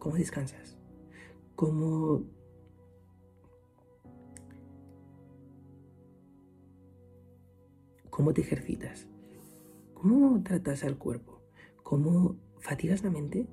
[0.00, 0.78] ¿Cómo descansas?
[1.54, 2.24] ¿Cómo
[8.12, 9.08] cómo te ejercitas,
[9.94, 11.40] cómo tratas al cuerpo,
[11.82, 13.48] cómo fatigas la mente.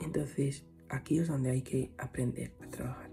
[0.00, 3.10] Entonces, aquí es donde hay que aprender a trabajar.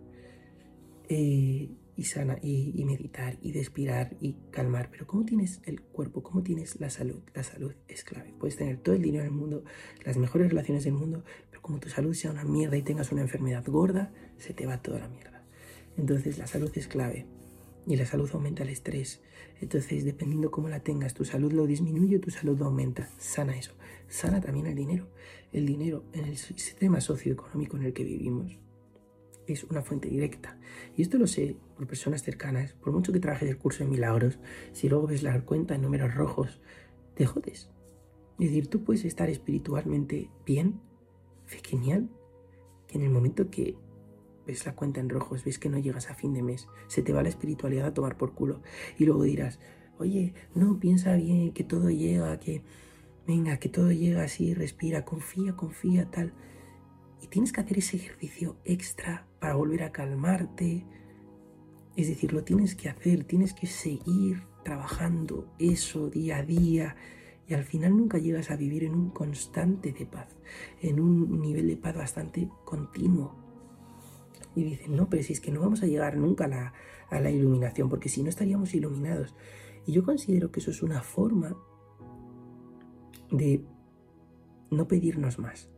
[1.07, 4.89] Eh, y, sana, y, meditar, y despirar, y calmar.
[4.91, 6.21] Pero ¿cómo tienes el cuerpo?
[6.21, 7.21] ¿Cómo tienes la salud?
[7.33, 8.33] La salud es clave.
[8.37, 9.63] Puedes tener todo el dinero del mundo,
[10.03, 13.21] las mejores relaciones del mundo, pero como tu salud sea una mierda y tengas una
[13.21, 15.45] enfermedad gorda, se te va toda la mierda.
[15.95, 17.25] Entonces la salud es clave
[17.87, 19.21] y la salud aumenta el estrés.
[19.59, 23.09] Entonces, dependiendo cómo la tengas, tu salud lo disminuye, tu salud lo aumenta.
[23.17, 23.73] Sana eso.
[24.07, 25.07] Sana también el dinero.
[25.51, 28.59] El dinero en el sistema socioeconómico en el que vivimos
[29.47, 30.57] es una fuente directa.
[30.95, 32.73] Y esto lo sé por personas cercanas.
[32.73, 34.39] Por mucho que trabajes el curso de milagros,
[34.71, 36.61] si luego ves la cuenta en números rojos,
[37.15, 37.69] te jodes.
[38.39, 40.79] Es decir, tú puedes estar espiritualmente bien,
[41.63, 42.09] genial,
[42.87, 43.75] que en el momento que
[44.45, 47.13] ves la cuenta en rojos, ves que no llegas a fin de mes, se te
[47.13, 48.61] va la espiritualidad a tomar por culo.
[48.97, 49.59] Y luego dirás,
[49.99, 52.63] oye, no, piensa bien, que todo llega, que
[53.27, 56.33] venga, que todo llega así, respira, confía, confía, tal.
[57.21, 60.85] Y tienes que hacer ese ejercicio extra para volver a calmarte.
[61.95, 66.95] Es decir, lo tienes que hacer, tienes que seguir trabajando eso día a día.
[67.47, 70.29] Y al final nunca llegas a vivir en un constante de paz,
[70.81, 73.50] en un nivel de paz bastante continuo
[74.55, 76.45] y dicen, no, pero si es que no vamos a llegar nunca
[77.09, 79.35] a la, iluminación, porque si no estaríamos iluminados.
[79.85, 81.55] Y yo considero que eso es una forma
[83.31, 83.63] de
[84.69, 85.69] no pedirnos más.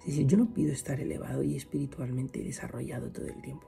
[0.00, 3.66] Es decir, yo no pido estar elevado y espiritualmente desarrollado todo el tiempo.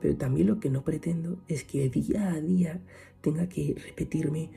[0.00, 2.82] Pero también lo que no pretendo es que día a día
[3.20, 4.50] tenga que repetirme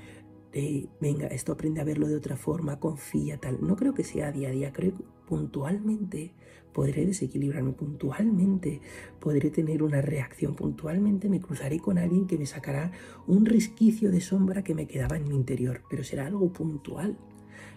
[0.99, 3.59] venga, esto aprende a verlo de otra forma, confía, tal.
[3.61, 6.33] No creo que sea día a día, creo que puntualmente
[6.77, 8.81] podré desequilibrarme, puntualmente
[9.19, 12.91] podré tener una reacción, puntualmente me cruzaré con alguien que me sacará
[13.25, 17.17] un resquicio de sombra que me quedaba en mi interior, pero será algo puntual,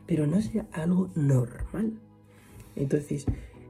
[0.07, 1.95] pero no será algo normal.
[2.77, 3.25] Entonces,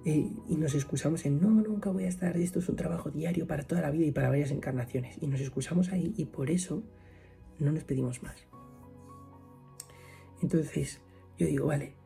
[0.05, 3.47] eh, y nos excusamos en, no, nunca voy a estar, esto es un trabajo diario
[3.47, 5.16] para toda la vida y para varias encarnaciones.
[5.21, 6.83] Y nos excusamos ahí y por eso
[7.61, 8.49] no nos pedimos más.
[10.43, 11.01] Entonces
[11.38, 12.00] yo digo, vale,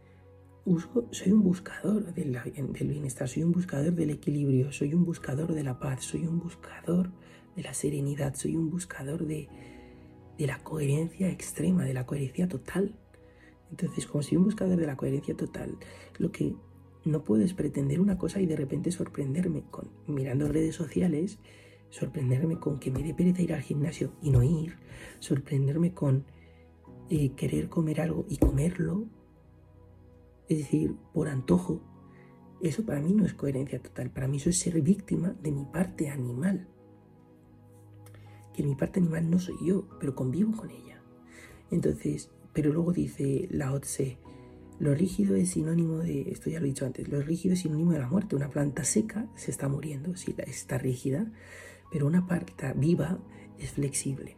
[1.10, 2.40] soy un buscador del,
[2.88, 7.10] bienestar, soy un buscador del equilibrio, soy un buscador de la paz, soy un buscador
[7.54, 9.48] de la serenidad, soy un buscador de,
[10.38, 12.94] la coherencia extrema, de la coherencia total.
[13.70, 15.76] Entonces, como soy un buscador de la coherencia total,
[16.18, 16.54] lo que
[17.04, 21.38] no puedo es pretender una cosa y de repente sorprenderme con mirando redes sociales,
[21.90, 24.78] sorprenderme con que me dé pereza ir al gimnasio y no ir,
[25.18, 26.24] sorprenderme con
[27.10, 29.04] eh, querer comer algo y comerlo,
[30.48, 31.82] es decir, por antojo.
[32.60, 35.64] Eso para mí no es coherencia total, para mí eso es ser víctima de mi
[35.64, 36.68] parte animal.
[38.54, 41.02] Que mi parte animal no soy yo, pero convivo con ella.
[41.70, 44.18] Entonces, pero luego dice la Tse,
[44.78, 47.92] lo rígido es sinónimo de, esto ya lo he dicho antes, lo rígido es sinónimo
[47.92, 48.36] de la muerte.
[48.36, 51.32] Una planta seca se está muriendo, sí, está rígida,
[51.92, 53.18] pero una planta viva
[53.58, 54.36] es flexible.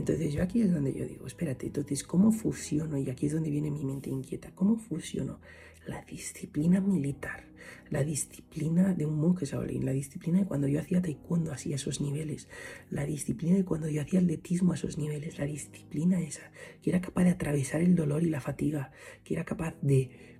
[0.00, 2.96] Entonces yo aquí es donde yo digo, espérate, entonces, ¿cómo fusiono?
[2.96, 5.40] Y aquí es donde viene mi mente inquieta, ¿cómo fusiono
[5.86, 7.44] la disciplina militar,
[7.90, 11.76] la disciplina de un monje Shaolin, la disciplina de cuando yo hacía taekwondo así a
[11.76, 12.48] esos niveles,
[12.88, 17.02] la disciplina de cuando yo hacía atletismo a esos niveles, la disciplina esa, que era
[17.02, 20.38] capaz de atravesar el dolor y la fatiga, que era capaz de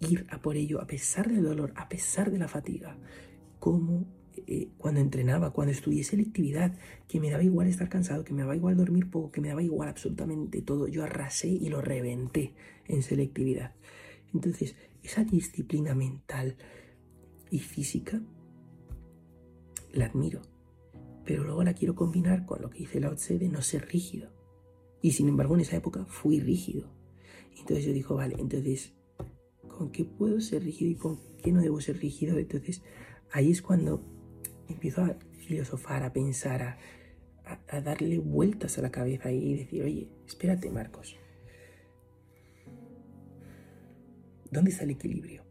[0.00, 2.98] ir a por ello a pesar del dolor, a pesar de la fatiga,
[3.58, 4.06] ¿cómo
[4.46, 6.76] eh, cuando entrenaba, cuando estudié selectividad,
[7.08, 9.62] que me daba igual estar cansado, que me daba igual dormir poco, que me daba
[9.62, 10.88] igual absolutamente todo.
[10.88, 12.54] Yo arrasé y lo reventé
[12.86, 13.74] en selectividad.
[14.34, 16.56] Entonces, esa disciplina mental
[17.50, 18.22] y física
[19.92, 20.40] la admiro,
[21.24, 24.30] pero luego la quiero combinar con lo que dice Lao Tse de no ser rígido.
[25.02, 26.88] Y sin embargo, en esa época fui rígido.
[27.58, 28.94] Entonces yo digo, vale, entonces,
[29.68, 32.38] ¿con qué puedo ser rígido y con qué no debo ser rígido?
[32.38, 32.82] Entonces,
[33.32, 34.02] ahí es cuando
[34.72, 36.78] empiezo a filosofar, a pensar,
[37.44, 41.16] a, darle vueltas a la cabeza y decir, oye, espérate Marcos,
[44.50, 45.42] ¿dónde está el equilibrio?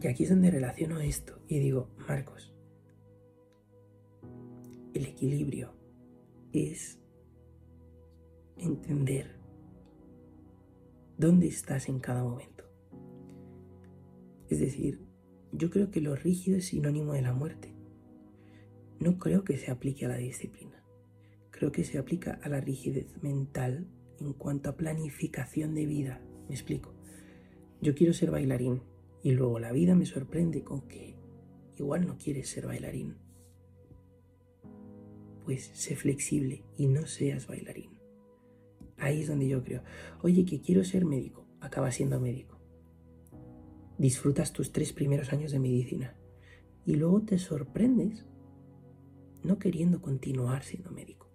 [0.00, 2.54] Y aquí es donde relaciono esto y digo, Marcos,
[4.94, 5.74] el equilibrio
[6.52, 6.98] es
[8.56, 9.36] entender
[11.18, 12.64] dónde estás en cada momento.
[14.48, 15.09] Es decir,
[15.52, 17.74] yo creo que lo rígido es sinónimo de la muerte.
[19.00, 20.84] No creo que se aplique a la disciplina.
[21.50, 23.86] Creo que se aplica a la rigidez mental
[24.20, 26.22] en cuanto a planificación de vida.
[26.48, 26.94] Me explico.
[27.80, 28.82] Yo quiero ser bailarín
[29.22, 31.16] y luego la vida me sorprende con que
[31.76, 33.16] igual no quieres ser bailarín.
[35.44, 37.98] Pues sé flexible y no seas bailarín.
[38.98, 39.82] Ahí es donde yo creo,
[40.22, 42.59] oye, que quiero ser médico, acaba siendo médico
[44.00, 46.16] disfrutas tus tres primeros años de medicina
[46.86, 48.24] y luego te sorprendes
[49.42, 51.28] no queriendo continuar siendo médico.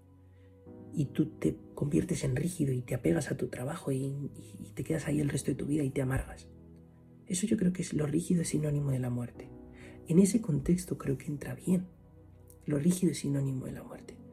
[0.92, 4.32] Y tú te conviertes en rígido y te apegas a tu trabajo y,
[4.74, 6.48] te quedas ahí el resto de tu vida y te amargas.
[7.28, 9.48] Eso yo creo que es lo rígido es sinónimo de la muerte.
[10.08, 11.88] En ese contexto creo que entra bien.
[12.66, 14.25] Lo rígido es sinónimo de la muerte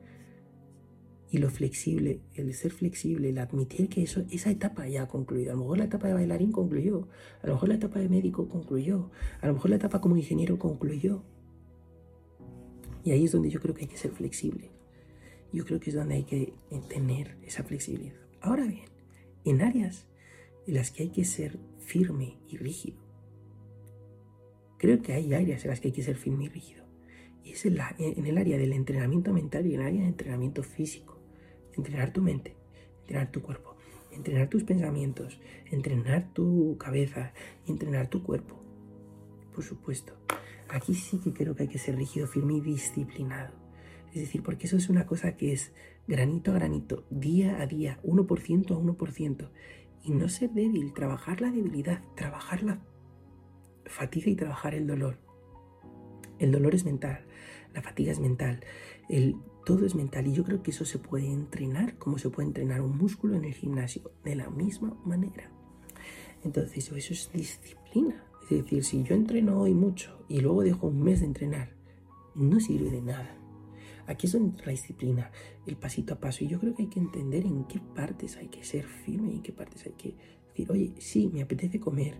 [1.32, 5.52] y lo flexible, el ser flexible, el admitir que eso, esa etapa ya ha concluido.
[5.52, 7.08] A lo mejor la etapa de bailarín concluyó,
[7.42, 10.58] a lo mejor la etapa de médico concluyó, a lo mejor la etapa como ingeniero
[10.58, 11.22] concluyó.
[13.02, 14.68] Y ahí es donde yo creo que hay que ser flexible.
[15.54, 16.52] Yo creo que es donde hay que
[16.90, 18.20] tener esa flexibilidad.
[18.42, 18.90] Ahora bien,
[19.46, 20.06] en áreas
[20.66, 22.98] en las que hay que ser firme y rígido,
[24.76, 26.84] creo que hay áreas en las que hay que ser firme y rígido.
[27.42, 30.62] Y es en, en el área del entrenamiento mental y en el área del entrenamiento
[30.62, 31.11] físico
[31.76, 32.56] entrenar tu mente,
[33.00, 33.76] entrenar tu cuerpo,
[34.12, 37.32] entrenar tus pensamientos, entrenar tu cabeza,
[37.66, 38.60] entrenar tu cuerpo.
[39.54, 40.14] Por supuesto,
[40.68, 43.54] aquí sí que creo que hay que ser rígido, firme y disciplinado.
[44.14, 45.72] Es decir, porque eso es una cosa que es
[46.06, 49.48] granito a granito, día a día, 1% a 1%.
[50.04, 52.80] Y no ser débil, trabajar la debilidad, trabajar la
[53.86, 55.18] fatiga y trabajar el dolor.
[56.38, 57.24] El dolor es mental,
[57.72, 58.64] la fatiga es mental,
[59.08, 62.48] el todo es mental y yo creo que eso se puede entrenar como se puede
[62.48, 65.50] entrenar un músculo en el gimnasio, de la misma manera.
[66.44, 68.24] Entonces eso es disciplina.
[68.42, 71.70] Es decir, si yo entreno hoy mucho y luego dejo un mes de entrenar,
[72.34, 73.36] no sirve de nada.
[74.06, 75.30] Aquí es donde la disciplina,
[75.66, 76.44] el pasito a paso.
[76.44, 79.36] Y yo creo que hay que entender en qué partes hay que ser firme y
[79.36, 80.16] en qué partes hay que
[80.48, 82.16] decir, oye, sí, me apetece comer,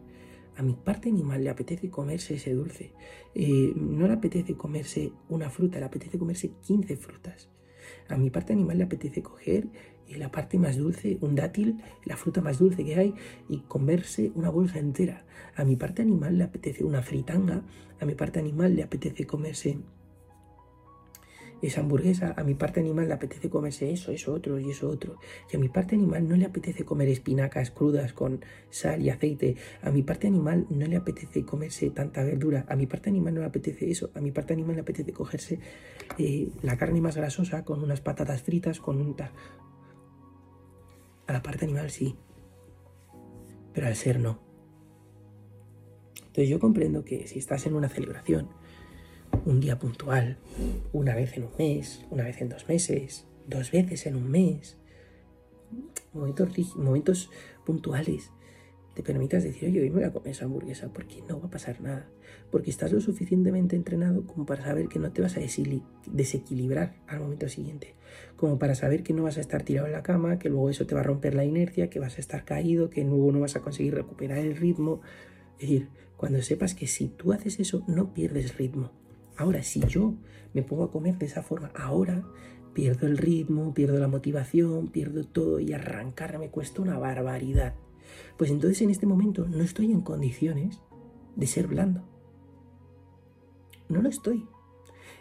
[0.57, 2.93] a mi parte animal le apetece comerse ese dulce.
[3.35, 7.49] Eh, no le apetece comerse una fruta, le apetece comerse 15 frutas.
[8.09, 9.69] A mi parte animal le apetece coger
[10.07, 13.15] y la parte más dulce, un dátil, la fruta más dulce que hay,
[13.49, 15.25] y comerse una bolsa entera.
[15.57, 17.63] A mi parte animal le apetece una fritanga,
[18.01, 19.79] a mi parte animal le apetece comerse
[21.63, 25.19] esa hamburguesa, a mi parte animal le apetece comerse eso, eso otro y eso otro.
[25.51, 29.57] Y a mi parte animal no le apetece comer espinacas crudas con sal y aceite.
[29.81, 32.67] A mi parte animal no le apetece comerse tanta verdura.
[32.69, 34.11] A mi parte animal no le apetece eso.
[34.15, 35.61] A mi parte animal le apetece cogerse
[36.19, 39.15] eh, la carne más grasosa con unas patatas fritas, con un...
[41.27, 42.17] A la parte animal sí.
[43.73, 44.41] pero al ser no.
[46.17, 48.49] Entonces yo comprendo que si estás en una celebración,
[49.45, 50.39] un día puntual,
[50.93, 54.77] una vez en un mes, una vez en dos meses, dos veces en un mes,
[56.13, 57.31] momentos, momentos
[57.65, 58.31] puntuales,
[58.95, 61.51] te permitas decir, oye, hoy me voy a comer esa hamburguesa, porque no va a
[61.51, 62.11] pasar nada.
[62.51, 67.21] Porque estás lo suficientemente entrenado como para saber que no te vas a desequilibrar al
[67.21, 67.95] momento siguiente.
[68.37, 70.87] Como para saber que no vas a estar tirado en la cama, que luego eso
[70.87, 73.57] te va a romper la inercia, que vas a estar caído, que luego no vas
[73.57, 75.01] a conseguir recuperar el ritmo.
[75.55, 79.02] Es decir, cuando sepas que si tú haces eso, no pierdes ritmo.
[79.37, 80.15] Ahora, si yo
[80.55, 82.25] me pongo a comer de esa forma, ahora
[82.75, 87.75] pierdo el ritmo, pierdo la motivación, pierdo todo y arrancar me cuesta una barbaridad.
[88.37, 90.81] Pues entonces en este momento no estoy en condiciones
[91.37, 92.03] de ser blando.
[93.89, 94.47] No lo estoy.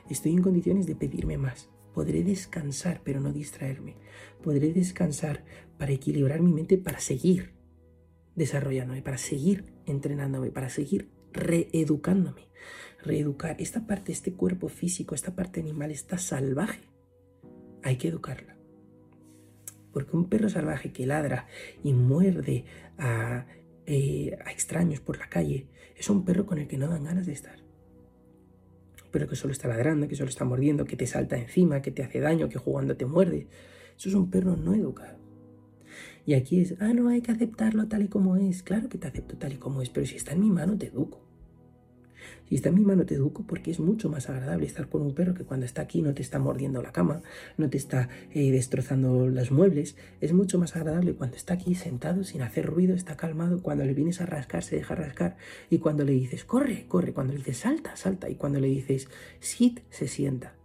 [0.10, 1.69] Estoy en condiciones de pedirme más.
[1.93, 3.95] Podré descansar, pero no distraerme.
[4.43, 5.43] Podré descansar
[5.78, 7.54] para equilibrar mi mente, para seguir
[8.36, 12.50] desarrollándome, para seguir entrenándome, para seguir reeducándome.
[13.03, 16.81] Reeducar esta parte, este cuerpo físico, esta parte animal, está salvaje.
[17.83, 18.57] Hay que educarla.
[19.91, 21.47] Porque un perro salvaje que ladra
[21.83, 22.65] y muerde
[23.85, 27.25] eh, a, extraños por la calle es un perro con el que no dan ganas
[27.25, 27.59] de estar.
[29.03, 31.91] Un perro que solo está ladrando, que solo está mordiendo, que te salta encima, que
[31.91, 33.47] te hace daño, que jugando te muerde.
[33.97, 35.19] Eso es un perro no educado.
[36.25, 38.61] Y aquí es, ah, no, hay que aceptarlo tal y como es.
[38.61, 40.87] Claro que te acepto tal y como es, pero si está en mi mano te
[40.87, 41.30] educo.
[42.47, 45.13] Si está en mi mano te educo porque es mucho más agradable estar con un
[45.13, 47.21] perro que cuando está aquí no te está mordiendo la cama,
[47.57, 49.95] no te está eh, destrozando los muebles.
[50.19, 53.61] Es mucho más agradable cuando está aquí sentado sin hacer ruido, está calmado.
[53.61, 55.37] Cuando le vienes a rascar, se deja rascar.
[55.69, 57.13] Y cuando le dices, corre, corre.
[57.13, 58.29] Cuando le dices, salta, salta.
[58.29, 59.07] Y cuando le dices,
[59.39, 60.55] sit, se sienta.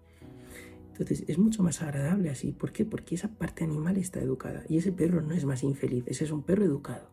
[0.99, 2.53] Entonces es mucho más agradable así.
[2.53, 2.87] ¿Por qué?
[2.87, 4.65] Porque esa parte animal está educada.
[4.69, 7.11] Y ese perro no es más infeliz, ese es un perro educado.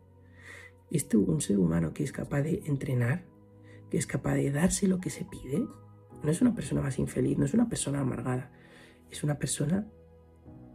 [0.90, 3.26] Este, un ser humano que es capaz de entrenar,
[3.94, 5.68] que es capaz de darse lo que se pide,
[6.24, 8.52] no es una persona más infeliz, no es una persona amargada,
[9.12, 9.88] es una persona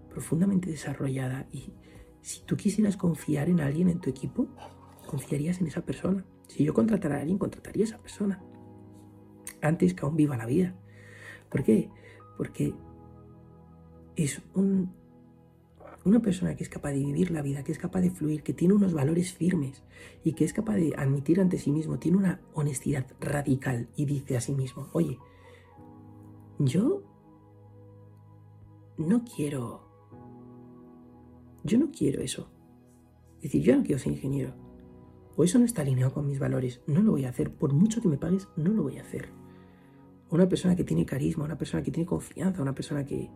[0.09, 1.73] profundamente desarrollada y
[2.21, 4.47] si tú quisieras confiar en alguien en tu equipo,
[5.09, 6.25] confiarías en esa persona.
[6.47, 8.41] Si yo contratara a alguien, contrataría a esa persona.
[9.63, 10.77] Antes que aún viva la vida.
[11.51, 11.91] ¿Por qué?
[12.37, 12.73] Porque
[14.15, 14.95] es un
[16.05, 18.55] una persona que es capaz de vivir la vida, que es capaz de fluir, que
[18.55, 19.83] tiene unos valores firmes
[20.25, 24.37] y que es capaz de admitir ante sí mismo, tiene una honestidad radical y dice
[24.37, 25.19] a sí mismo, oye,
[26.59, 27.03] yo
[28.97, 29.83] no quiero,
[31.65, 32.51] yo no quiero eso.
[33.37, 34.55] Es decir, yo no quiero ser ingeniero.
[35.37, 37.53] O eso no está alineado con mis valores, no lo voy a hacer.
[37.53, 39.29] Por mucho que me pagues, no lo voy a hacer.
[40.31, 43.31] Una persona que tiene carisma, una persona que tiene confianza, una persona que...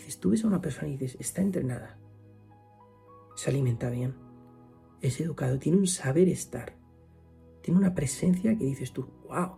[0.00, 1.98] Dices, tú ves a una persona y dices, está entrenada,
[3.36, 4.14] se alimenta bien,
[5.02, 6.74] es educado, tiene un saber estar,
[7.60, 9.56] tiene una presencia que dices tú, wow,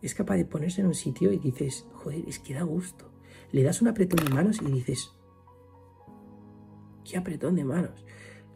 [0.00, 3.10] es capaz de ponerse en un sitio y dices, joder, es que da gusto.
[3.50, 5.10] Le das un apretón de manos y dices,
[7.04, 8.06] qué apretón de manos.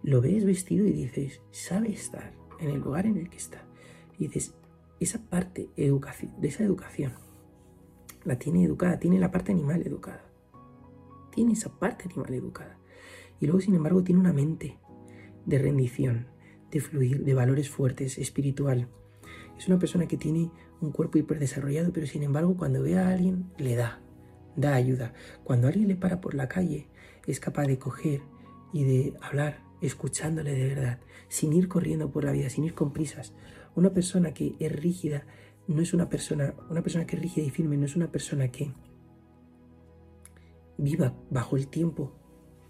[0.05, 3.67] Lo ves vestido y dices, sabe estar en el lugar en el que está.
[4.21, 4.55] Y dices,
[5.01, 7.13] esa parte de esa educación
[8.25, 10.23] la tiene educada, tiene la parte animal educada.
[11.37, 12.79] Tiene esa parte animal educada.
[13.39, 14.79] Y luego, sin embargo, tiene una mente
[15.45, 16.29] de rendición,
[16.71, 18.89] de fluir, de valores fuertes, espiritual.
[19.59, 23.53] Es una persona que tiene un cuerpo hiperdesarrollado, pero sin embargo, cuando ve a alguien,
[23.59, 24.01] le da,
[24.57, 25.13] da ayuda.
[25.45, 26.89] Cuando alguien le para por la calle,
[27.27, 28.23] es capaz de coger
[28.73, 32.95] y de hablar, escuchándole de verdad, sin ir corriendo por la vida, sin ir con
[32.95, 33.35] prisas.
[33.75, 35.27] Una persona que es rígida
[35.69, 38.49] no es una persona, una persona que es rígida y firme, no es una persona
[38.49, 38.73] que
[40.79, 42.13] viva bajo el tiempo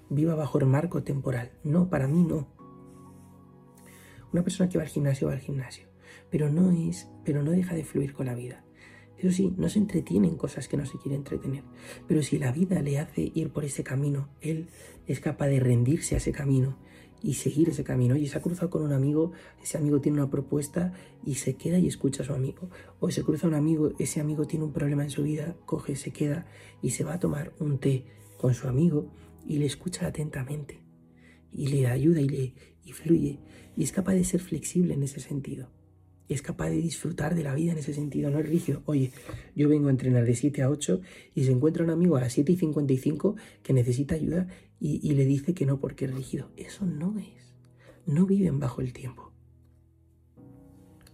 [0.08, 1.52] viva bajo el marco temporal.
[1.64, 2.48] No, para mí no.
[4.32, 5.86] Una persona que va al gimnasio va al gimnasio,
[6.30, 8.64] pero no es, pero no deja de fluir con la vida.
[9.18, 11.62] Eso sí, no se entretiene en cosas que no se quiere entretener,
[12.06, 14.68] pero si la vida le hace ir por ese camino, él
[15.06, 16.76] es capaz de rendirse a ese camino
[17.26, 18.14] y seguir ese camino.
[18.16, 20.92] Y se ha cruzado con un amigo, ese amigo tiene una propuesta
[21.24, 22.70] y se queda y escucha a su amigo.
[23.00, 26.12] O se cruza un amigo, ese amigo tiene un problema en su vida, coge, se
[26.12, 26.46] queda
[26.82, 28.04] y se va a tomar un té
[28.38, 29.10] con su amigo
[29.44, 30.80] y le escucha atentamente
[31.52, 33.40] y le ayuda y le y fluye
[33.76, 35.68] y es capaz de ser flexible en ese sentido.
[36.28, 38.82] Es capaz de disfrutar de la vida en ese sentido, no es rígido.
[38.86, 39.12] Oye,
[39.54, 41.00] yo vengo a entrenar de 7 a 8
[41.34, 44.48] y se encuentra un amigo a las 7 y 55 que necesita ayuda
[44.78, 46.50] y, le dice que no porque es rígido.
[46.56, 47.54] Eso no es.
[48.04, 49.32] No viven bajo el tiempo.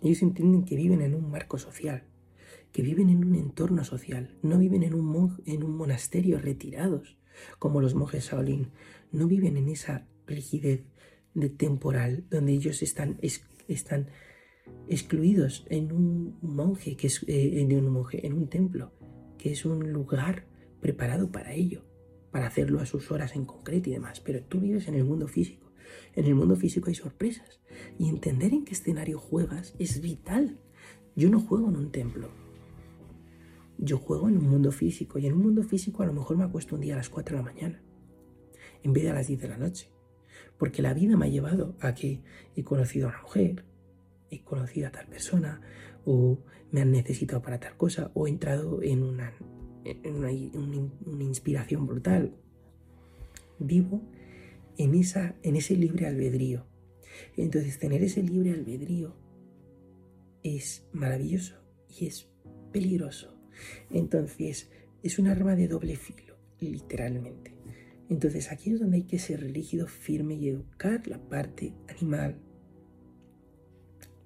[0.03, 2.05] Ellos entienden que viven en un marco social,
[2.73, 7.17] que viven en un entorno social, no viven en un, en un monasterio retirados,
[7.59, 8.71] como los monjes Shaolin,
[9.13, 10.85] no viven en esa rigidez
[11.35, 13.19] de temporal donde ellos están,
[13.69, 14.09] están
[14.89, 18.93] excluidos en un monje, que es eh, en un monje, en un templo,
[19.39, 20.47] que es un lugar
[20.81, 21.85] preparado para ello,
[22.33, 24.21] para hacerlo a sus horas en concreto y demás.
[24.21, 25.71] Pero tú vives en el mundo físico.
[26.15, 27.61] En el mundo físico hay sorpresas.
[27.99, 30.59] Y entender en qué escenario juegas es vital.
[31.15, 32.31] Yo no juego en un templo.
[33.79, 35.19] Yo juego en un mundo físico.
[35.19, 37.37] Y en un mundo físico a lo mejor me acuesto un día a las 4
[37.37, 37.83] de la mañana.
[38.83, 39.91] En vez de a las 10 de la noche.
[40.59, 42.23] Porque la vida me ha llevado a que
[42.57, 43.65] he conocido a una mujer,
[44.31, 45.61] he conocido a tal persona,
[46.05, 46.39] o
[46.71, 49.33] me han necesitado para tal cosa, o he entrado en una,
[50.05, 52.35] una, inspiración brutal.
[53.59, 54.03] Vivo
[54.79, 56.67] en, esa, en ese libre albedrío.
[57.37, 59.15] Entonces, tener ese libre albedrío
[60.43, 61.57] es maravilloso
[61.89, 62.29] y es
[62.73, 63.37] peligroso.
[63.91, 64.71] Entonces,
[65.03, 67.55] es un arma de doble filo, literalmente.
[68.09, 72.39] Entonces, aquí es donde hay que ser rígido, firme y educar la parte animal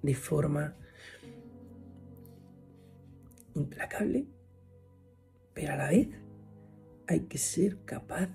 [0.01, 0.75] de forma
[3.55, 4.27] implacable,
[5.57, 6.09] pero a la vez
[7.07, 8.29] hay que ser capaz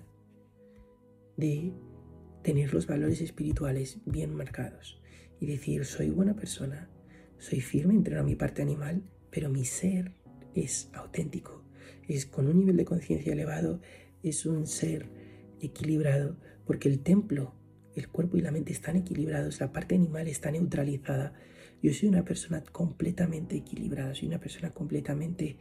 [1.37, 1.73] de
[2.43, 5.01] tener los valores espirituales bien marcados
[5.39, 6.91] y decir, soy buena persona,
[7.39, 10.16] soy firme, entreno mi parte animal, pero mi ser
[10.57, 11.62] es auténtico,
[12.09, 13.81] es con un nivel de conciencia elevado,
[14.25, 15.09] es un ser
[15.61, 17.55] equilibrado, porque el templo,
[17.95, 21.35] el cuerpo y la mente están equilibrados, la parte animal está neutralizada.
[21.85, 25.59] Yo soy una persona completamente equilibrada, soy una persona completamente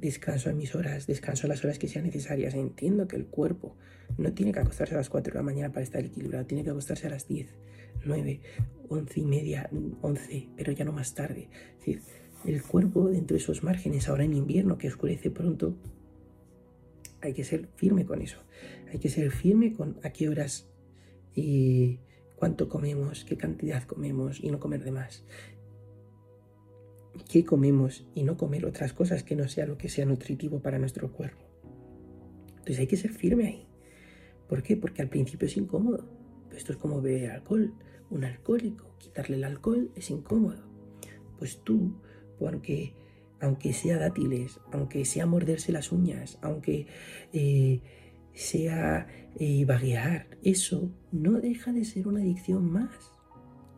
[0.00, 2.54] descanso a mis horas, descanso las horas que sean necesarias.
[2.54, 3.76] Entiendo que el cuerpo
[4.18, 6.70] no tiene que acostarse a las 4 de la mañana para estar equilibrado, tiene que
[6.70, 7.48] acostarse a las 10,
[8.04, 8.40] 9,
[8.88, 9.70] 11 y media,
[10.00, 11.48] 11, pero ya no más tarde.
[11.72, 12.02] Es decir,
[12.44, 15.76] el cuerpo dentro de esos márgenes, ahora en invierno que oscurece pronto,
[17.20, 18.38] hay que ser firme con eso.
[18.92, 20.68] Hay que ser firme con a qué horas
[21.34, 22.00] y
[22.36, 25.24] cuánto comemos, qué cantidad comemos y no comer de más.
[27.28, 30.78] ¿Qué comemos y no comer otras cosas que no sea lo que sea nutritivo para
[30.78, 31.44] nuestro cuerpo?
[32.48, 33.66] Entonces hay que ser firme ahí.
[34.48, 34.76] ¿Por qué?
[34.76, 36.08] Porque al principio es incómodo.
[36.54, 37.74] Esto es como beber alcohol.
[38.10, 40.62] Un alcohólico, quitarle el alcohol es incómodo.
[41.38, 42.00] Pues tú,
[42.38, 42.94] porque
[43.40, 46.86] aunque sea dátiles, aunque sea morderse las uñas, aunque
[47.32, 47.80] eh,
[48.34, 52.94] sea eh, vaguear, eso no deja de ser una adicción más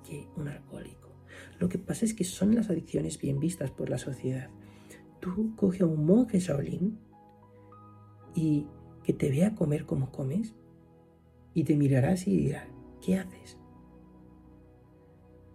[0.07, 1.04] que un alcohólico.
[1.59, 4.51] Lo que pasa es que son las adicciones bien vistas por la sociedad.
[5.21, 6.99] Tú coge a un monje Shaolin
[8.35, 8.67] y
[9.03, 10.55] que te vea comer como comes
[11.55, 12.69] y te mirarás y dirá,
[13.01, 13.59] ¿qué haces?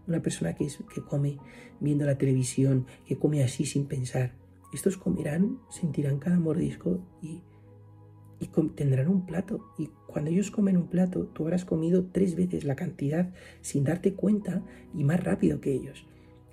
[0.08, 1.38] Una persona que, que come
[1.80, 4.36] viendo la televisión, que come así sin pensar,
[4.74, 7.42] estos comerán, sentirán cada mordisco y
[8.40, 9.74] y tendrán un plato.
[9.78, 14.14] Y cuando ellos comen un plato, tú habrás comido tres veces la cantidad sin darte
[14.14, 14.64] cuenta
[14.94, 16.06] y más rápido que ellos.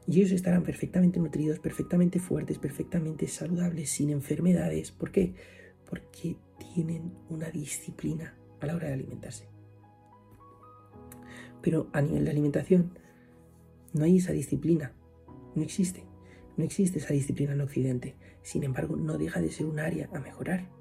[0.08, 4.92] Y ellos estarán perfectamente nutridos, perfectamente fuertes, perfectamente saludables, sin enfermedades.
[4.92, 5.34] ¿Por qué?
[5.88, 6.36] Porque
[6.74, 9.48] tienen una disciplina a la hora de alimentarse.
[11.60, 12.92] Pero a nivel de alimentación
[13.92, 14.92] no hay esa disciplina.
[15.54, 16.04] No existe.
[16.56, 18.14] No existe esa disciplina en Occidente.
[18.42, 20.75] Sin embargo, no deja de ser un área a mejorar.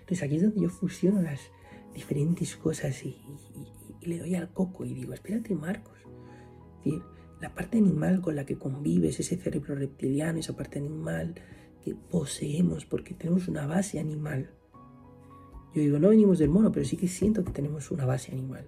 [0.00, 1.40] Entonces aquí es donde yo fusiono las
[1.94, 3.16] diferentes cosas y,
[4.02, 5.98] le doy al coco y digo, espérate Marcos.
[7.40, 11.34] La parte animal con la que convives, ese cerebro reptiliano, esa parte animal
[11.84, 14.50] que poseemos porque tenemos una base animal.
[15.74, 18.66] Yo digo, no venimos del mono, pero sí que siento que tenemos una base animal.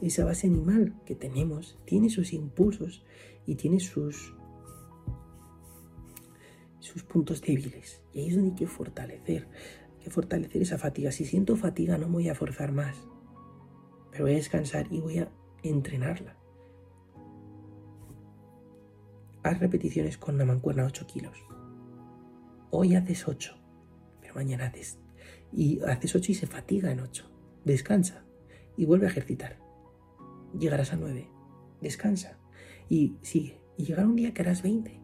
[0.00, 3.04] Esa base animal que tenemos tiene sus impulsos
[3.46, 4.34] y tiene sus,
[6.78, 8.02] sus puntos débiles.
[8.12, 9.46] Y ahí es donde hay que fortalecer
[10.00, 11.12] que fortalecer esa fatiga.
[11.12, 12.96] Si siento fatiga no voy a forzar más,
[14.10, 15.30] pero voy a descansar y voy a
[15.62, 16.36] entrenarla.
[19.42, 21.36] Haz repeticiones con una mancuerna 8 kilos.
[22.70, 23.56] Hoy haces 8,
[24.20, 24.98] pero mañana haces.
[25.52, 27.30] Y haces 8 y se fatiga en 8.
[27.64, 28.24] Descansa
[28.76, 29.58] y vuelve a ejercitar.
[30.58, 31.28] Llegarás a 9.
[31.80, 32.38] Descansa
[32.88, 33.60] y sigue.
[33.76, 35.00] Y llegará un día que harás 20.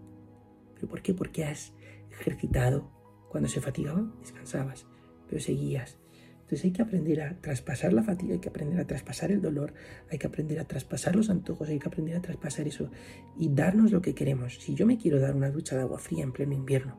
[0.75, 1.15] ¿Pero por qué?
[1.15, 1.73] Porque has
[2.11, 2.91] ejercitado
[3.37, 4.87] cuando se fatigaba, descansabas,
[5.29, 5.99] pero seguías.
[6.37, 9.75] Entonces hay que aprender a traspasar la fatiga, hay que aprender a traspasar el dolor,
[10.11, 12.91] hay que aprender a traspasar los antojos, hay que aprender a traspasar eso
[13.39, 14.55] y darnos lo que queremos.
[14.55, 16.97] Si yo me quiero dar una ducha de agua fría en pleno invierno,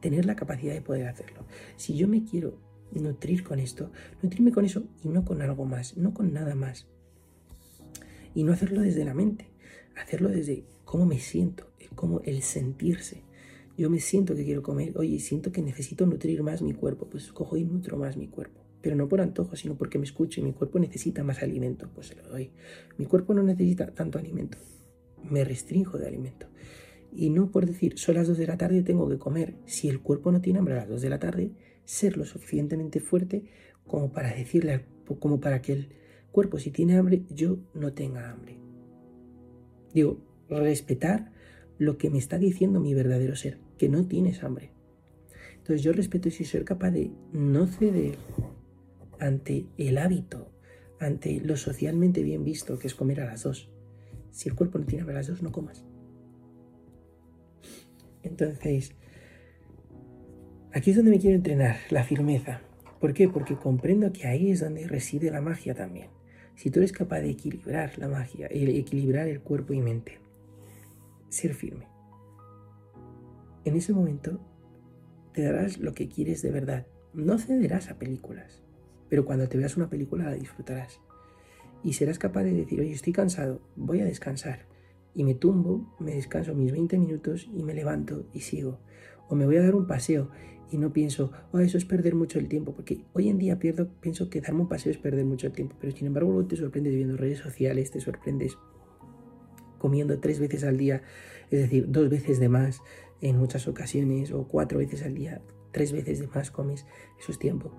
[0.00, 1.44] tener la capacidad de poder hacerlo.
[1.76, 2.58] Si yo me quiero
[2.92, 3.92] nutrir con esto,
[4.22, 6.88] nutrirme con eso y no con algo más, no con nada más.
[8.34, 9.50] Y no hacerlo desde la mente,
[9.94, 13.24] hacerlo desde cómo me siento, cómo el sentirse
[13.80, 17.32] yo me siento que quiero comer, oye, siento que necesito nutrir más mi cuerpo, pues
[17.32, 18.60] cojo y nutro más mi cuerpo.
[18.82, 22.08] pero no por antojo, sino porque me escucho y mi cuerpo necesita más alimento, pues
[22.08, 22.50] se lo doy.
[22.98, 24.58] Mi cuerpo no necesita tanto alimento,
[25.30, 26.46] me restringo de alimento.
[27.10, 29.54] Y no por decir, son las 2 de la tarde, tengo que comer.
[29.64, 31.50] Si el cuerpo no tiene hambre a las 2 de la tarde,
[31.84, 33.44] ser lo suficientemente fuerte
[33.86, 34.84] como para decirle,
[35.18, 35.88] como para que el
[36.32, 38.58] cuerpo, si tiene hambre, yo no tenga hambre.
[39.94, 41.32] Digo, respetar
[41.78, 44.72] lo que me está diciendo mi verdadero ser, que no tienes hambre.
[45.56, 48.18] Entonces yo respeto y si soy capaz de no ceder
[49.18, 50.52] ante el hábito,
[50.98, 53.70] ante lo socialmente bien visto, que es comer a las dos.
[54.32, 55.82] Si el cuerpo no tiene hambre a las dos, no comas.
[58.22, 58.94] Entonces,
[60.74, 62.60] aquí es donde me quiero entrenar, la firmeza.
[63.00, 63.30] ¿Por qué?
[63.30, 66.08] Porque comprendo que ahí es donde reside la magia también.
[66.54, 70.18] Si tú eres capaz de equilibrar la magia, equilibrar el cuerpo y mente,
[71.30, 71.89] ser firme.
[73.64, 74.40] En ese momento
[75.32, 76.86] te darás lo que quieres de verdad.
[77.12, 78.62] No cederás a películas,
[79.08, 81.00] pero cuando te veas una película la disfrutarás.
[81.82, 84.66] Y serás capaz de decir, oye, estoy cansado, voy a descansar
[85.14, 88.78] y me tumbo, me descanso mis 20 minutos y me levanto y sigo.
[89.28, 90.30] O me voy a dar un paseo
[90.70, 93.88] y no pienso, oh, eso es perder mucho el tiempo, porque hoy en día pierdo,
[94.00, 96.56] pienso que darme un paseo es perder mucho el tiempo, pero sin embargo luego te
[96.56, 98.56] sorprendes viendo redes sociales, te sorprendes
[99.78, 101.02] comiendo tres veces al día,
[101.50, 102.82] es decir, dos veces de más
[103.20, 105.40] en muchas ocasiones, o cuatro veces al día,
[105.72, 106.86] tres veces de más comes,
[107.18, 107.72] eso es tiempo.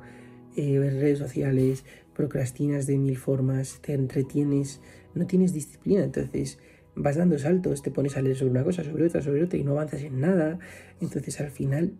[0.55, 1.85] Eh, redes sociales,
[2.15, 4.81] procrastinas de mil formas, te entretienes,
[5.15, 6.59] no tienes disciplina, entonces
[6.95, 9.63] vas dando saltos, te pones a leer sobre una cosa, sobre otra, sobre otra y
[9.63, 10.59] no avanzas en nada.
[10.99, 11.93] Entonces al final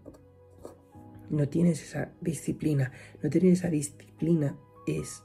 [1.30, 2.92] no tienes esa disciplina.
[3.24, 5.24] No tener esa disciplina es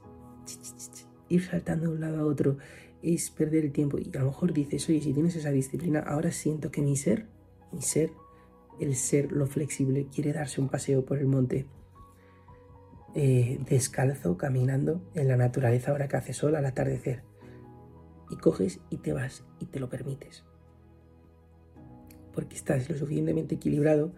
[1.28, 2.58] ir saltando de un lado a otro,
[3.02, 3.98] es perder el tiempo.
[3.98, 7.26] Y a lo mejor dices, oye, si tienes esa disciplina, ahora siento que mi ser,
[7.76, 8.10] mi ser,
[8.80, 11.66] el ser, lo flexible, quiere darse un paseo por el monte.
[13.14, 17.22] Eh, descalzo, caminando en la naturaleza ahora que hace sol al atardecer
[18.30, 20.44] y coges y te vas y te lo permites.
[22.34, 24.12] Porque estás lo suficientemente equilibrado